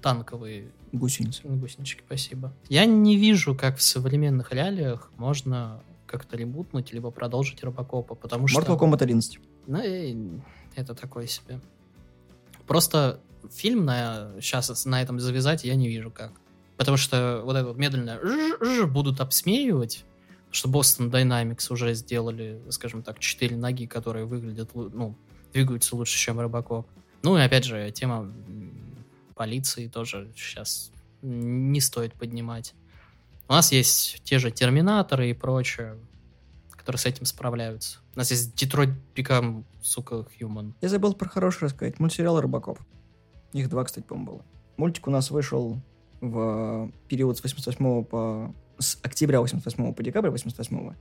танковые 0.00 0.70
Гусеницы. 0.92 1.42
гусенички, 1.44 2.02
спасибо. 2.06 2.52
Я 2.68 2.86
не 2.86 3.16
вижу, 3.16 3.54
как 3.54 3.76
в 3.76 3.82
современных 3.82 4.52
реалиях 4.52 5.10
можно 5.16 5.82
как-то 6.06 6.36
ребутнуть, 6.36 6.92
либо 6.92 7.10
продолжить 7.10 7.62
Робокопа, 7.62 8.14
потому 8.14 8.48
что... 8.48 8.60
Mortal 8.60 8.78
Kombat 8.78 9.02
11. 9.02 9.38
Ну, 9.66 9.82
и 9.82 10.16
это 10.74 10.94
такое 10.94 11.26
себе. 11.26 11.60
Просто 12.66 13.20
фильм 13.52 13.84
на, 13.84 14.32
сейчас 14.40 14.84
на 14.84 15.02
этом 15.02 15.20
завязать 15.20 15.64
я 15.64 15.74
не 15.74 15.88
вижу 15.88 16.10
как. 16.10 16.32
Потому 16.76 16.96
что 16.96 17.42
вот 17.44 17.56
это 17.56 17.68
вот 17.68 17.76
медленно 17.76 18.18
будут 18.86 19.20
обсмеивать, 19.20 20.04
что 20.50 20.68
Boston 20.68 21.10
Dynamics 21.10 21.72
уже 21.72 21.94
сделали, 21.94 22.60
скажем 22.70 23.02
так, 23.02 23.18
четыре 23.18 23.56
ноги, 23.56 23.86
которые 23.86 24.24
выглядят, 24.24 24.70
ну, 24.74 25.16
двигаются 25.52 25.96
лучше, 25.96 26.18
чем 26.18 26.40
Робокоп. 26.40 26.86
Ну 27.22 27.36
и 27.36 27.40
опять 27.40 27.64
же, 27.64 27.90
тема 27.90 28.32
полиции 29.34 29.88
тоже 29.88 30.30
сейчас 30.34 30.90
не 31.22 31.80
стоит 31.80 32.14
поднимать. 32.14 32.74
У 33.48 33.52
нас 33.52 33.72
есть 33.72 34.22
те 34.24 34.38
же 34.38 34.50
Терминаторы 34.50 35.30
и 35.30 35.34
прочее, 35.34 35.98
которые 36.70 36.98
с 36.98 37.06
этим 37.06 37.26
справляются. 37.26 37.98
У 38.14 38.18
нас 38.18 38.30
есть 38.30 38.54
Detroit 38.54 38.94
Become, 39.14 39.64
сука, 39.82 40.26
Human. 40.40 40.72
Я 40.80 40.88
забыл 40.88 41.14
про 41.14 41.28
хороший 41.28 41.64
рассказать. 41.64 41.98
Мультсериал 41.98 42.40
Робокоп. 42.40 42.78
Их 43.52 43.68
два, 43.68 43.84
кстати, 43.84 44.04
по-моему, 44.04 44.32
было. 44.32 44.44
Мультик 44.76 45.06
у 45.08 45.10
нас 45.10 45.30
вышел 45.30 45.80
в 46.20 46.90
период 47.08 47.36
с 47.38 47.42
88 47.42 48.04
по... 48.04 48.54
с 48.80 48.98
октября 49.02 49.40
88 49.40 49.94
по 49.94 50.02
декабрь 50.02 50.30
88 50.30 50.94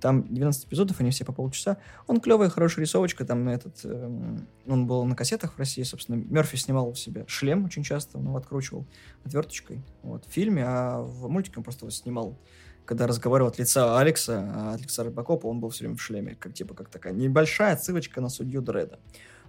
Там 0.00 0.22
12 0.22 0.66
эпизодов, 0.66 1.00
они 1.00 1.10
все 1.10 1.24
по 1.24 1.32
полчаса. 1.32 1.78
Он 2.06 2.20
клевая, 2.20 2.50
хорошая 2.50 2.84
рисовочка. 2.84 3.24
Там 3.24 3.48
этот... 3.48 3.84
эм, 3.84 4.46
он 4.66 4.86
был 4.86 5.04
на 5.04 5.16
кассетах 5.16 5.54
в 5.54 5.58
России, 5.58 5.82
собственно. 5.82 6.16
Мерфи 6.16 6.56
снимал 6.56 6.92
в 6.92 6.98
себе 6.98 7.24
шлем 7.26 7.64
очень 7.64 7.82
часто, 7.82 8.18
он 8.18 8.26
его 8.26 8.36
откручивал 8.36 8.86
отверточкой. 9.24 9.82
Вот, 10.02 10.26
в 10.26 10.30
фильме, 10.30 10.64
а 10.66 11.00
в 11.00 11.28
мультике 11.28 11.56
он 11.58 11.64
просто 11.64 11.90
снимал 11.90 12.38
когда 12.84 13.06
разговаривал 13.06 13.48
от 13.48 13.58
лица 13.58 13.96
Алекса, 13.96 14.50
а 14.54 14.74
от 14.74 14.80
лица 14.80 15.04
Робокопа, 15.04 15.46
он 15.46 15.60
был 15.60 15.70
все 15.70 15.84
время 15.84 15.96
в 15.96 16.02
шлеме, 16.02 16.34
как 16.34 16.52
типа 16.52 16.74
как 16.74 16.88
такая 16.88 17.12
небольшая 17.12 17.74
отсылочка 17.74 18.20
на 18.20 18.28
судью 18.28 18.60
Дреда. 18.60 18.98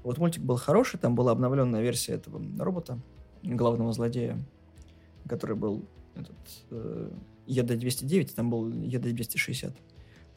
Вот 0.03 0.17
мультик 0.19 0.43
был 0.43 0.57
хороший, 0.57 0.99
там 0.99 1.15
была 1.15 1.31
обновленная 1.31 1.81
версия 1.81 2.13
этого 2.13 2.41
робота, 2.59 2.99
главного 3.41 3.91
злодея, 3.91 4.37
который 5.27 5.55
был 5.55 5.85
этот, 6.15 6.37
э, 6.71 7.11
ЕД-209, 7.47 8.31
а 8.31 8.35
там 8.35 8.49
был 8.49 8.69
ЕД-260. 8.69 9.73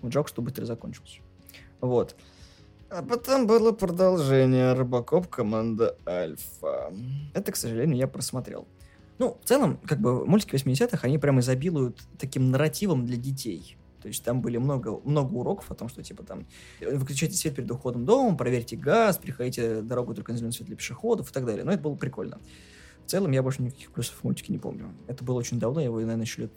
Вот 0.01 0.13
жалко, 0.13 0.29
что 0.29 0.43
быстро 0.43 0.65
закончился. 0.65 1.21
Вот. 1.81 2.17
А 2.89 3.03
потом 3.03 3.47
было 3.47 3.73
продолжение 3.73 4.73
Робокоп 4.73 5.27
Команда 5.27 5.97
Альфа. 6.07 6.93
Это, 7.35 7.53
к 7.53 7.57
сожалению, 7.57 7.97
я 7.97 8.07
просмотрел. 8.07 8.69
Ну, 9.19 9.39
в 9.43 9.49
целом, 9.49 9.79
как 9.79 10.01
бы 10.01 10.27
мультики 10.27 10.55
80-х, 10.55 10.99
они 11.03 11.19
прям 11.19 11.41
изобилуют 11.41 12.01
таким 12.19 12.51
нарративом 12.51 13.07
для 13.07 13.17
детей. 13.17 13.77
То 14.03 14.09
есть 14.09 14.23
там 14.23 14.41
были 14.41 14.59
много, 14.59 15.01
много 15.05 15.35
уроков 15.35 15.71
о 15.71 15.75
том, 15.75 15.89
что 15.89 16.03
типа 16.03 16.23
там 16.23 16.47
выключайте 16.81 17.35
свет 17.35 17.57
перед 17.57 17.69
уходом 17.71 18.05
дома, 18.05 18.37
проверьте 18.37 18.77
газ, 18.77 19.19
переходите 19.19 19.81
дорогу 19.81 20.15
только 20.15 20.31
на 20.31 20.39
зеленый 20.39 20.53
свет 20.53 20.69
для 20.69 20.77
пешеходов 20.77 21.31
и 21.31 21.33
так 21.33 21.45
далее. 21.45 21.65
Но 21.65 21.73
это 21.73 21.83
было 21.83 21.97
прикольно. 21.97 22.39
В 23.05 23.11
целом 23.11 23.33
я 23.33 23.43
больше 23.43 23.63
никаких 23.63 23.91
плюсов 23.91 24.17
в 24.17 24.25
мультике 24.25 24.53
не 24.53 24.59
помню. 24.59 24.95
Это 25.09 25.25
было 25.25 25.39
очень 25.39 25.59
давно, 25.59 25.81
я 25.81 25.87
его, 25.87 25.99
наверное, 25.99 26.25
еще 26.25 26.43
лет 26.43 26.53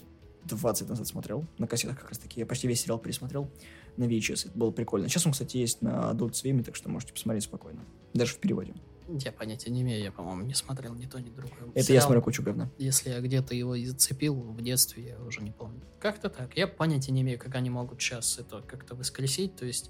20 0.55 0.89
назад 0.89 1.07
смотрел. 1.07 1.45
На 1.57 1.67
кассетах 1.67 1.99
как 1.99 2.09
раз 2.09 2.19
таки. 2.19 2.39
Я 2.39 2.45
почти 2.45 2.67
весь 2.67 2.81
сериал 2.81 2.99
пересмотрел 2.99 3.49
на 3.97 4.05
VHS. 4.05 4.49
Это 4.49 4.57
было 4.57 4.71
прикольно. 4.71 5.07
Сейчас 5.09 5.25
он, 5.25 5.33
кстати, 5.33 5.57
есть 5.57 5.81
на 5.81 6.11
Adult 6.11 6.31
Swim, 6.31 6.63
так 6.63 6.75
что 6.75 6.89
можете 6.89 7.13
посмотреть 7.13 7.43
спокойно. 7.43 7.81
Даже 8.13 8.33
в 8.33 8.39
переводе. 8.39 8.73
Я 9.07 9.31
понятия 9.31 9.71
не 9.71 9.81
имею, 9.81 10.03
я, 10.03 10.11
по-моему, 10.11 10.43
не 10.43 10.53
смотрел 10.53 10.93
ни 10.93 11.07
то, 11.07 11.19
ни 11.19 11.29
другое. 11.29 11.69
Это 11.69 11.79
я 11.79 11.83
Сериал, 11.83 12.03
смотрю 12.03 12.21
кучу 12.21 12.43
говна. 12.43 12.69
Если 12.77 13.09
я 13.09 13.19
где-то 13.19 13.55
его 13.55 13.73
и 13.73 13.85
зацепил 13.85 14.35
в 14.35 14.61
детстве, 14.61 15.07
я 15.09 15.19
уже 15.23 15.41
не 15.41 15.51
помню. 15.51 15.81
Как-то 15.99 16.29
так. 16.29 16.55
Я 16.55 16.67
понятия 16.67 17.11
не 17.11 17.21
имею, 17.21 17.39
как 17.39 17.55
они 17.55 17.71
могут 17.71 17.99
сейчас 18.01 18.37
это 18.37 18.61
как-то 18.61 18.95
воскресить. 18.95 19.55
То 19.55 19.65
есть 19.65 19.89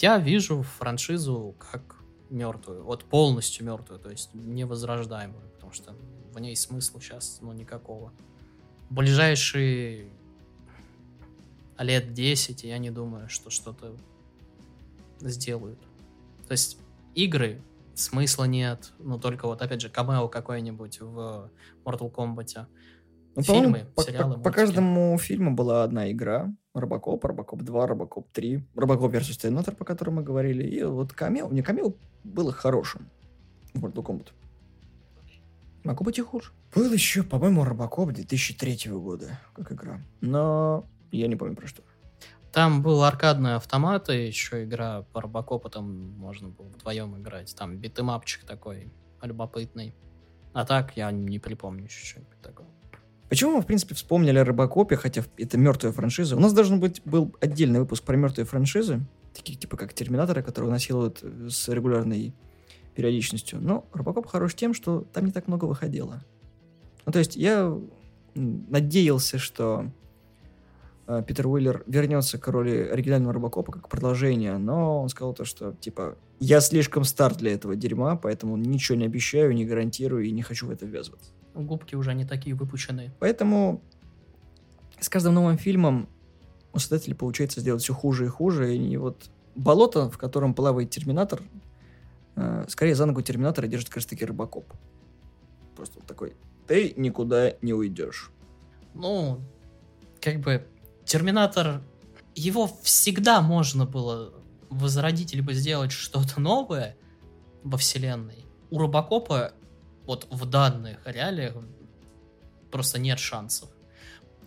я 0.00 0.18
вижу 0.18 0.62
франшизу 0.62 1.56
как 1.58 1.96
мертвую. 2.30 2.84
Вот 2.84 3.04
полностью 3.04 3.66
мертвую, 3.66 3.98
то 3.98 4.10
есть 4.10 4.30
невозрождаемую. 4.34 5.48
Потому 5.54 5.72
что 5.72 5.96
в 6.32 6.38
ней 6.38 6.54
смысла 6.54 7.00
сейчас 7.00 7.38
ну, 7.40 7.52
никакого. 7.52 8.12
Ближайшие 8.90 10.08
лет 11.78 12.12
10 12.12 12.64
я 12.64 12.78
не 12.78 12.90
думаю, 12.90 13.28
что 13.28 13.50
что-то 13.50 13.96
сделают. 15.20 15.78
То 16.46 16.52
есть 16.52 16.78
игры 17.14 17.62
смысла 17.94 18.44
нет. 18.44 18.92
Ну, 18.98 19.18
только 19.18 19.46
вот, 19.46 19.62
опять 19.62 19.80
же, 19.80 19.88
камео 19.88 20.28
какое-нибудь 20.28 21.00
в 21.00 21.50
Mortal 21.84 22.12
Kombat. 22.12 22.66
Ну, 23.34 23.42
Фильмы, 23.42 23.86
по, 23.94 24.02
сериалы, 24.02 24.36
по- 24.36 24.40
по 24.44 24.50
каждому 24.50 25.18
фильму 25.18 25.54
была 25.54 25.84
одна 25.84 26.10
игра. 26.10 26.50
Робокоп, 26.72 27.24
Робокоп 27.24 27.62
2, 27.62 27.86
Робокоп 27.86 28.30
3, 28.32 28.66
Робокоп 28.74 29.12
versus 29.12 29.38
Терминатор, 29.38 29.74
по 29.74 29.84
которому 29.84 30.18
мы 30.18 30.22
говорили. 30.22 30.62
И 30.64 30.82
вот 30.84 31.12
камео, 31.12 31.48
не 31.50 31.62
камео 31.62 31.94
было 32.24 32.52
хорошим 32.52 33.10
в 33.74 33.84
Mortal 33.84 34.04
Kombat. 34.04 34.28
Могу 35.86 36.02
быть 36.02 36.18
и 36.18 36.22
хуже. 36.22 36.50
Был 36.74 36.92
еще, 36.92 37.22
по-моему, 37.22 37.62
Робокоп 37.64 38.10
2003 38.10 38.90
года, 38.90 39.38
как 39.54 39.70
игра. 39.70 40.00
Но 40.20 40.84
я 41.12 41.28
не 41.28 41.36
помню 41.36 41.54
про 41.54 41.68
что. 41.68 41.82
Там 42.52 42.82
был 42.82 43.04
аркадный 43.04 43.54
автомат, 43.54 44.10
и 44.10 44.26
еще 44.26 44.64
игра 44.64 45.02
по 45.12 45.20
Робокопу, 45.20 45.68
там 45.68 46.10
можно 46.18 46.48
было 46.48 46.66
вдвоем 46.66 47.16
играть. 47.20 47.54
Там 47.54 47.76
битэмапчик 47.76 48.44
такой 48.44 48.92
любопытный. 49.22 49.94
А 50.52 50.64
так 50.64 50.96
я 50.96 51.12
не 51.12 51.38
припомню 51.38 51.84
еще 51.84 52.04
что-нибудь 52.04 52.40
такого. 52.42 52.68
Почему 53.28 53.56
мы, 53.56 53.62
в 53.62 53.66
принципе, 53.66 53.94
вспомнили 53.94 54.38
о 54.38 54.44
Робокопе, 54.44 54.96
хотя 54.96 55.22
это 55.36 55.56
мертвая 55.56 55.92
франшиза? 55.92 56.36
У 56.36 56.40
нас 56.40 56.52
должен 56.52 56.80
быть 56.80 57.00
был 57.04 57.32
отдельный 57.40 57.78
выпуск 57.78 58.02
про 58.02 58.16
мертвые 58.16 58.44
франшизы, 58.44 59.02
такие 59.34 59.56
типа 59.56 59.76
как 59.76 59.94
Терминаторы, 59.94 60.42
которые 60.42 60.72
насилуют 60.72 61.20
э, 61.22 61.48
с 61.48 61.68
регулярной 61.68 62.34
периодичностью. 62.96 63.60
Но 63.60 63.86
Робокоп 63.92 64.26
хорош 64.26 64.54
тем, 64.54 64.74
что 64.74 65.06
там 65.12 65.26
не 65.26 65.32
так 65.32 65.46
много 65.46 65.66
выходило. 65.66 66.24
Ну, 67.04 67.12
то 67.12 67.18
есть 67.18 67.36
я 67.36 67.78
надеялся, 68.34 69.38
что 69.38 69.92
э, 71.06 71.22
Питер 71.26 71.46
Уиллер 71.46 71.84
вернется 71.86 72.38
к 72.38 72.48
роли 72.48 72.88
оригинального 72.90 73.34
Робокопа 73.34 73.72
как 73.72 73.88
продолжение, 73.88 74.58
но 74.58 75.02
он 75.02 75.08
сказал 75.08 75.34
то, 75.34 75.44
что, 75.44 75.72
типа, 75.74 76.16
я 76.40 76.60
слишком 76.60 77.04
стар 77.04 77.34
для 77.34 77.52
этого 77.52 77.76
дерьма, 77.76 78.16
поэтому 78.16 78.56
ничего 78.56 78.98
не 78.98 79.06
обещаю, 79.06 79.54
не 79.54 79.64
гарантирую 79.64 80.24
и 80.24 80.32
не 80.32 80.42
хочу 80.42 80.66
в 80.66 80.70
это 80.70 80.84
ввязываться. 80.84 81.30
Губки 81.54 81.94
уже 81.94 82.12
не 82.14 82.26
такие 82.26 82.54
выпущенные. 82.54 83.14
Поэтому 83.18 83.82
с 85.00 85.08
каждым 85.08 85.34
новым 85.34 85.58
фильмом 85.58 86.08
у 86.72 86.78
создателей 86.78 87.14
получается 87.14 87.60
сделать 87.60 87.82
все 87.82 87.94
хуже 87.94 88.26
и 88.26 88.28
хуже. 88.28 88.76
И 88.76 88.96
вот 88.96 89.30
болото, 89.54 90.10
в 90.10 90.18
котором 90.18 90.54
плавает 90.54 90.90
Терминатор, 90.90 91.40
скорее 92.68 92.94
за 92.94 93.06
ногу 93.06 93.22
Терминатора 93.22 93.66
держит 93.66 93.88
как 93.88 93.96
раз 93.96 94.06
таки 94.06 94.24
Рыбакоп. 94.24 94.72
Просто 95.74 95.98
вот 95.98 96.06
такой, 96.06 96.34
ты 96.66 96.94
никуда 96.96 97.54
не 97.62 97.72
уйдешь. 97.72 98.30
Ну, 98.94 99.40
как 100.20 100.40
бы 100.40 100.66
Терминатор, 101.04 101.82
его 102.34 102.70
всегда 102.82 103.40
можно 103.40 103.86
было 103.86 104.34
возродить 104.70 105.32
либо 105.34 105.52
сделать 105.52 105.92
что-то 105.92 106.40
новое 106.40 106.96
во 107.62 107.78
вселенной. 107.78 108.44
У 108.70 108.78
Робокопа 108.78 109.52
вот 110.04 110.26
в 110.30 110.44
данных 110.46 110.98
реалиях 111.04 111.54
просто 112.70 112.98
нет 112.98 113.18
шансов. 113.18 113.70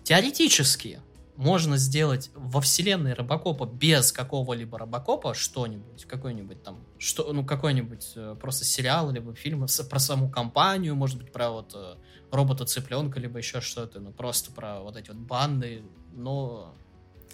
Теоретически 0.04 1.02
можно 1.40 1.78
сделать 1.78 2.32
во 2.36 2.60
вселенной 2.60 3.14
Робокопа 3.14 3.66
без 3.66 4.12
какого-либо 4.12 4.78
Робокопа 4.78 5.34
что-нибудь, 5.34 6.04
какой-нибудь 6.04 6.62
там, 6.64 6.84
что, 6.98 7.32
ну 7.32 7.46
какой-нибудь 7.46 8.12
э, 8.18 8.36
просто 8.42 8.66
сериал 8.66 9.10
либо 9.10 9.34
фильм 9.34 9.66
про 9.90 10.00
саму 10.00 10.30
компанию, 10.30 10.96
может 10.96 11.18
быть 11.18 11.32
про 11.32 11.50
вот 11.52 11.72
э, 11.76 11.96
робота 12.30 12.66
цыпленка 12.66 13.22
либо 13.22 13.38
еще 13.38 13.62
что-то, 13.62 14.02
ну 14.02 14.12
просто 14.12 14.52
про 14.52 14.82
вот 14.82 14.98
эти 14.98 15.12
вот 15.12 15.18
банды, 15.20 15.82
но 16.14 16.76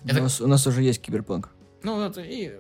У 0.03 0.07
Это- 0.07 0.21
нас, 0.21 0.39
у 0.39 0.45
нас 0.45 0.67
уже 0.67 0.83
есть 0.83 1.01
киберпанк. 1.01 1.49
Ну, 1.81 1.99
это, 1.99 2.21
и, 2.21 2.51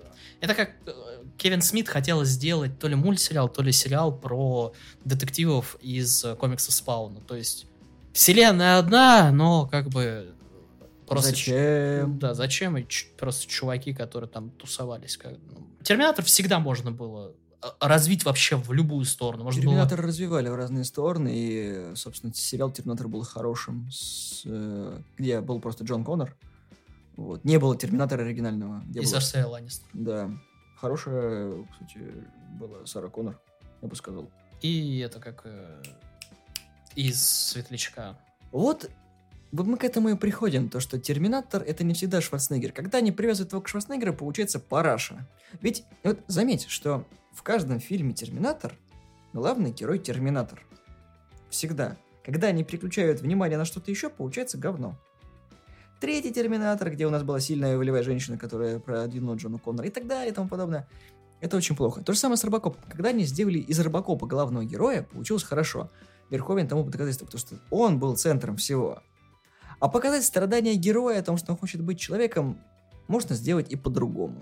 это 0.41 0.55
как 0.55 0.71
э, 0.87 0.91
Кевин 1.37 1.61
Смит 1.61 1.87
хотел 1.87 2.23
сделать 2.25 2.79
то 2.79 2.87
ли 2.87 2.95
мультсериал, 2.95 3.49
то 3.49 3.61
ли 3.61 3.71
сериал 3.71 4.11
про 4.17 4.73
детективов 5.03 5.77
из 5.79 6.25
комиксов 6.39 6.73
Спауна. 6.73 7.21
То 7.21 7.35
есть 7.35 7.67
вселенная 8.13 8.79
одна, 8.79 9.31
но 9.31 9.67
как 9.67 9.89
бы 9.89 10.31
просто... 11.07 11.29
Зачем? 11.29 12.19
Да, 12.19 12.33
зачем? 12.33 12.77
И 12.77 12.85
просто 13.17 13.47
чуваки, 13.47 13.93
которые 13.93 14.29
там 14.29 14.49
тусовались. 14.51 15.17
Как... 15.17 15.33
ну, 15.51 15.67
Терминатор 15.83 16.23
всегда 16.25 16.59
можно 16.59 16.91
было 16.91 17.33
э, 17.61 17.67
развить 17.79 18.25
вообще 18.25 18.55
в 18.57 18.71
любую 18.73 19.05
сторону. 19.05 19.43
Можно 19.43 19.61
было- 19.61 19.71
Терминатор 19.71 20.01
развивали 20.01 20.49
в 20.49 20.55
разные 20.55 20.83
стороны, 20.83 21.31
и, 21.33 21.95
собственно, 21.95 22.33
сериал 22.33 22.71
Терминатор 22.71 23.07
был 23.07 23.23
хорошим, 23.23 23.89
с, 23.91 24.41
э, 24.45 25.01
где 25.17 25.41
был 25.41 25.59
просто 25.59 25.83
Джон 25.83 26.03
Коннор. 26.03 26.35
Вот. 27.15 27.43
Не 27.45 27.59
было 27.59 27.77
Терминатора 27.77 28.23
оригинального. 28.23 28.81
Где 28.87 29.01
из 29.01 29.09
было- 29.09 29.17
Арсея 29.17 29.45
Ланнистер. 29.45 29.87
Да. 29.93 30.29
Хорошая, 30.77 31.65
кстати, 31.71 31.99
была 32.59 32.85
Сара 32.85 33.07
Коннор, 33.07 33.39
я 33.81 33.87
бы 33.87 33.95
сказал. 33.95 34.29
И 34.61 34.99
это 34.99 35.19
как 35.19 35.41
э, 35.45 35.81
из 36.95 37.23
Светлячка. 37.23 38.17
Вот, 38.51 38.89
вот 39.51 39.67
мы 39.67 39.77
к 39.77 39.83
этому 39.83 40.09
и 40.09 40.15
приходим, 40.15 40.69
то, 40.69 40.79
что 40.79 40.99
Терминатор 40.99 41.63
это 41.63 41.83
не 41.83 41.93
всегда 41.93 42.21
Шварценеггер. 42.21 42.71
Когда 42.71 42.97
они 42.97 43.11
привязывают 43.11 43.51
его 43.51 43.61
к 43.61 43.67
Шварценеггеру, 43.67 44.13
получается 44.13 44.59
параша. 44.59 45.27
Ведь, 45.61 45.83
вот 46.03 46.19
заметь, 46.27 46.67
что 46.67 47.05
в 47.33 47.43
каждом 47.43 47.79
фильме 47.79 48.13
Терминатор 48.13 48.73
главный 49.33 49.71
герой 49.71 49.99
Терминатор. 49.99 50.65
Всегда. 51.49 51.97
Когда 52.23 52.47
они 52.47 52.63
переключают 52.63 53.21
внимание 53.21 53.57
на 53.57 53.65
что-то 53.65 53.91
еще, 53.91 54.09
получается 54.09 54.57
говно. 54.57 54.97
Третий 56.01 56.33
Терминатор, 56.33 56.89
где 56.91 57.05
у 57.05 57.09
нас 57.09 57.23
была 57.23 57.39
сильная 57.39 57.77
волевая 57.77 58.03
женщина, 58.03 58.37
которая 58.37 58.79
продвинула 58.79 59.35
Джона 59.35 59.59
Коннора 59.59 59.87
и 59.87 59.91
так 59.91 60.07
далее 60.07 60.31
и 60.31 60.35
тому 60.35 60.49
подобное. 60.49 60.87
Это 61.41 61.57
очень 61.57 61.75
плохо. 61.75 62.01
То 62.01 62.13
же 62.13 62.19
самое 62.19 62.37
с 62.37 62.43
Робокопом. 62.43 62.81
Когда 62.89 63.09
они 63.09 63.23
сделали 63.25 63.59
из 63.59 63.79
Робокопа 63.79 64.25
главного 64.25 64.65
героя, 64.65 65.03
получилось 65.03 65.43
хорошо. 65.43 65.89
Верховен 66.29 66.67
тому 66.67 66.83
доказательство, 66.83 67.25
потому 67.25 67.39
что 67.39 67.55
он 67.69 67.99
был 67.99 68.15
центром 68.15 68.57
всего. 68.57 69.03
А 69.79 69.87
показать 69.89 70.25
страдания 70.25 70.75
героя 70.75 71.19
о 71.19 71.23
том, 71.23 71.37
что 71.37 71.51
он 71.51 71.57
хочет 71.57 71.81
быть 71.81 71.99
человеком, 71.99 72.59
можно 73.07 73.35
сделать 73.35 73.71
и 73.71 73.75
по-другому. 73.75 74.41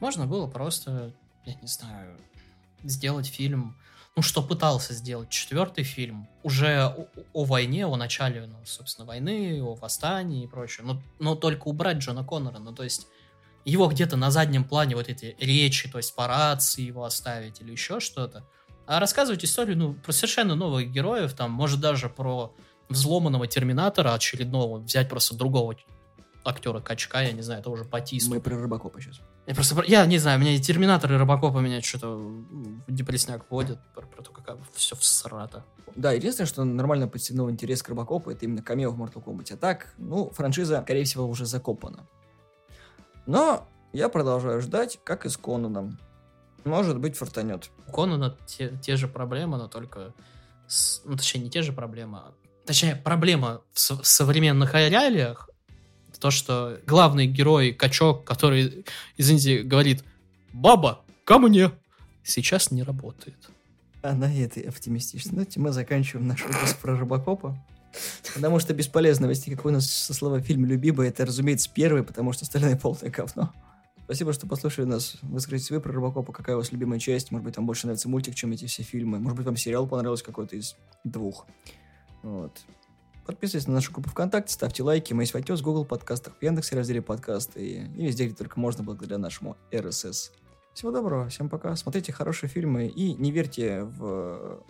Можно 0.00 0.26
было 0.26 0.46
просто, 0.46 1.12
я 1.44 1.54
не 1.54 1.68
знаю, 1.68 2.16
сделать 2.82 3.26
фильм, 3.26 3.76
ну, 4.14 4.22
что 4.22 4.42
пытался 4.42 4.92
сделать 4.92 5.30
четвертый 5.30 5.84
фильм, 5.84 6.28
уже 6.42 6.82
о, 6.82 7.08
о 7.32 7.44
войне, 7.44 7.86
о 7.86 7.96
начале, 7.96 8.46
ну, 8.46 8.56
собственно, 8.64 9.06
войны, 9.06 9.62
о 9.62 9.74
восстании 9.74 10.44
и 10.44 10.46
прочее, 10.46 10.86
но, 10.86 11.00
но 11.18 11.34
только 11.34 11.68
убрать 11.68 11.98
Джона 11.98 12.24
Коннора, 12.24 12.58
ну, 12.58 12.72
то 12.72 12.82
есть 12.82 13.06
его 13.64 13.86
где-то 13.86 14.16
на 14.16 14.30
заднем 14.30 14.64
плане 14.64 14.96
вот 14.96 15.08
эти 15.08 15.36
речи, 15.38 15.88
то 15.90 15.98
есть 15.98 16.14
по 16.14 16.26
рации 16.26 16.82
его 16.82 17.04
оставить 17.04 17.60
или 17.60 17.72
еще 17.72 18.00
что-то, 18.00 18.44
а 18.86 19.00
рассказывать 19.00 19.44
историю, 19.44 19.78
ну, 19.78 19.94
про 19.94 20.12
совершенно 20.12 20.56
новых 20.56 20.90
героев, 20.90 21.32
там, 21.32 21.50
может, 21.50 21.80
даже 21.80 22.08
про 22.10 22.54
взломанного 22.88 23.46
Терминатора 23.46 24.14
очередного, 24.14 24.78
взять 24.78 25.08
просто 25.08 25.36
другого 25.36 25.74
актера 26.44 26.80
Качка, 26.80 27.20
я 27.22 27.32
не 27.32 27.42
знаю, 27.42 27.60
это 27.60 27.70
уже 27.70 27.84
Батисту. 27.84 28.30
Мы 28.30 28.40
про 28.40 28.60
Робокопа 28.60 29.00
сейчас. 29.00 29.20
Я 29.46 29.54
просто, 29.54 29.74
про- 29.76 29.84
я 29.86 30.04
не 30.06 30.18
знаю, 30.18 30.40
меня 30.40 30.54
и 30.54 30.58
Терминатор, 30.60 31.12
и 31.12 31.16
Робокопа 31.16 31.58
меня 31.58 31.80
что-то 31.80 32.16
в 32.16 32.82
депрессняк 32.92 33.44
вводят, 33.48 33.78
про, 33.94 34.06
про 34.06 34.22
то, 34.22 34.32
как 34.32 34.58
все 34.74 34.96
всрато. 34.96 35.64
Да, 35.94 36.10
единственное, 36.12 36.46
что 36.48 36.64
нормально 36.64 37.06
подстегнул 37.06 37.48
интерес 37.50 37.82
к 37.82 37.88
Робокопу, 37.88 38.30
это 38.30 38.44
именно 38.44 38.62
камео 38.62 38.90
в 38.90 39.00
Mortal 39.00 39.22
Kombat. 39.24 39.54
А 39.54 39.56
так, 39.56 39.94
ну, 39.98 40.30
франшиза, 40.30 40.82
скорее 40.82 41.04
всего, 41.04 41.26
уже 41.28 41.46
закопана. 41.46 42.06
Но 43.26 43.68
я 43.92 44.08
продолжаю 44.08 44.60
ждать, 44.60 44.98
как 45.04 45.26
и 45.26 45.28
с 45.28 45.36
Конаном. 45.36 45.98
Может 46.64 46.98
быть, 46.98 47.16
фортанет. 47.16 47.70
У 47.86 47.92
Конана 47.92 48.36
те, 48.46 48.76
те 48.82 48.96
же 48.96 49.06
проблемы, 49.08 49.58
но 49.58 49.68
только... 49.68 50.12
с- 50.66 51.02
ну, 51.04 51.16
точнее, 51.16 51.42
не 51.42 51.50
те 51.50 51.62
же 51.62 51.72
проблемы, 51.72 52.18
а- 52.18 52.32
Точнее, 52.66 52.96
проблема 52.96 53.62
в, 53.72 54.02
в 54.02 54.06
современных 54.06 54.74
реалиях, 54.74 55.50
то, 56.22 56.30
что 56.30 56.78
главный 56.86 57.26
герой, 57.26 57.72
качок, 57.72 58.24
который, 58.24 58.84
извините, 59.16 59.62
говорит 59.62 60.04
«Баба, 60.52 61.04
ко 61.24 61.38
мне!» 61.38 61.72
сейчас 62.22 62.70
не 62.70 62.84
работает. 62.84 63.50
А 64.02 64.14
на 64.14 64.32
этой 64.32 64.62
оптимистичной 64.62 65.38
ноте 65.38 65.58
мы 65.58 65.72
заканчиваем 65.72 66.28
наш 66.28 66.44
выпуск 66.44 66.78
про 66.78 66.96
Робокопа. 66.96 67.58
Потому 68.34 68.60
что 68.60 68.72
бесполезно 68.72 69.26
вести 69.26 69.54
какой 69.54 69.72
у 69.72 69.74
нас 69.74 69.90
со 69.90 70.14
слова 70.14 70.40
фильм 70.40 70.64
любимый. 70.64 71.08
Это, 71.08 71.26
разумеется, 71.26 71.68
первый, 71.72 72.04
потому 72.04 72.32
что 72.32 72.44
остальные 72.44 72.76
полное 72.76 73.10
говно. 73.10 73.52
Спасибо, 74.04 74.32
что 74.32 74.46
послушали 74.46 74.86
нас. 74.86 75.16
Выскажите 75.22 75.74
вы 75.74 75.80
про 75.80 75.92
Робокопа, 75.92 76.32
какая 76.32 76.56
у 76.56 76.58
вас 76.60 76.72
любимая 76.72 76.98
часть. 76.98 77.30
Может 77.32 77.44
быть, 77.44 77.56
вам 77.56 77.66
больше 77.66 77.86
нравится 77.86 78.08
мультик, 78.08 78.34
чем 78.34 78.52
эти 78.52 78.66
все 78.66 78.82
фильмы. 78.82 79.18
Может 79.18 79.36
быть, 79.38 79.46
вам 79.46 79.56
сериал 79.56 79.86
понравился 79.86 80.24
какой-то 80.24 80.56
из 80.56 80.76
двух. 81.04 81.46
Вот. 82.22 82.62
Подписывайтесь 83.26 83.68
на 83.68 83.74
нашу 83.74 83.92
группу 83.92 84.10
ВКонтакте, 84.10 84.52
ставьте 84.52 84.82
лайки. 84.82 85.12
Мы 85.12 85.22
есть 85.22 85.32
в 85.32 85.36
iTunes, 85.36 85.62
Google 85.62 85.84
подкастах, 85.84 86.34
в 86.38 86.42
Яндексе 86.42 86.76
разделе 86.76 87.02
подкасты 87.02 87.64
и, 87.64 87.74
и 87.96 88.06
везде, 88.06 88.26
где 88.26 88.34
только 88.34 88.58
можно, 88.58 88.82
благодаря 88.82 89.18
нашему 89.18 89.56
RSS. 89.70 90.32
Всего 90.74 90.90
доброго, 90.90 91.28
всем 91.28 91.48
пока. 91.48 91.76
Смотрите 91.76 92.12
хорошие 92.12 92.50
фильмы 92.50 92.86
и 92.86 93.14
не 93.14 93.30
верьте 93.30 93.84
в 93.84 94.64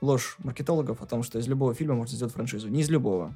ложь 0.00 0.36
маркетологов 0.38 1.02
о 1.02 1.06
том, 1.06 1.22
что 1.22 1.38
из 1.38 1.48
любого 1.48 1.74
фильма 1.74 1.94
можно 1.94 2.14
сделать 2.14 2.34
франшизу. 2.34 2.68
Не 2.68 2.82
из 2.82 2.90
любого. 2.90 3.34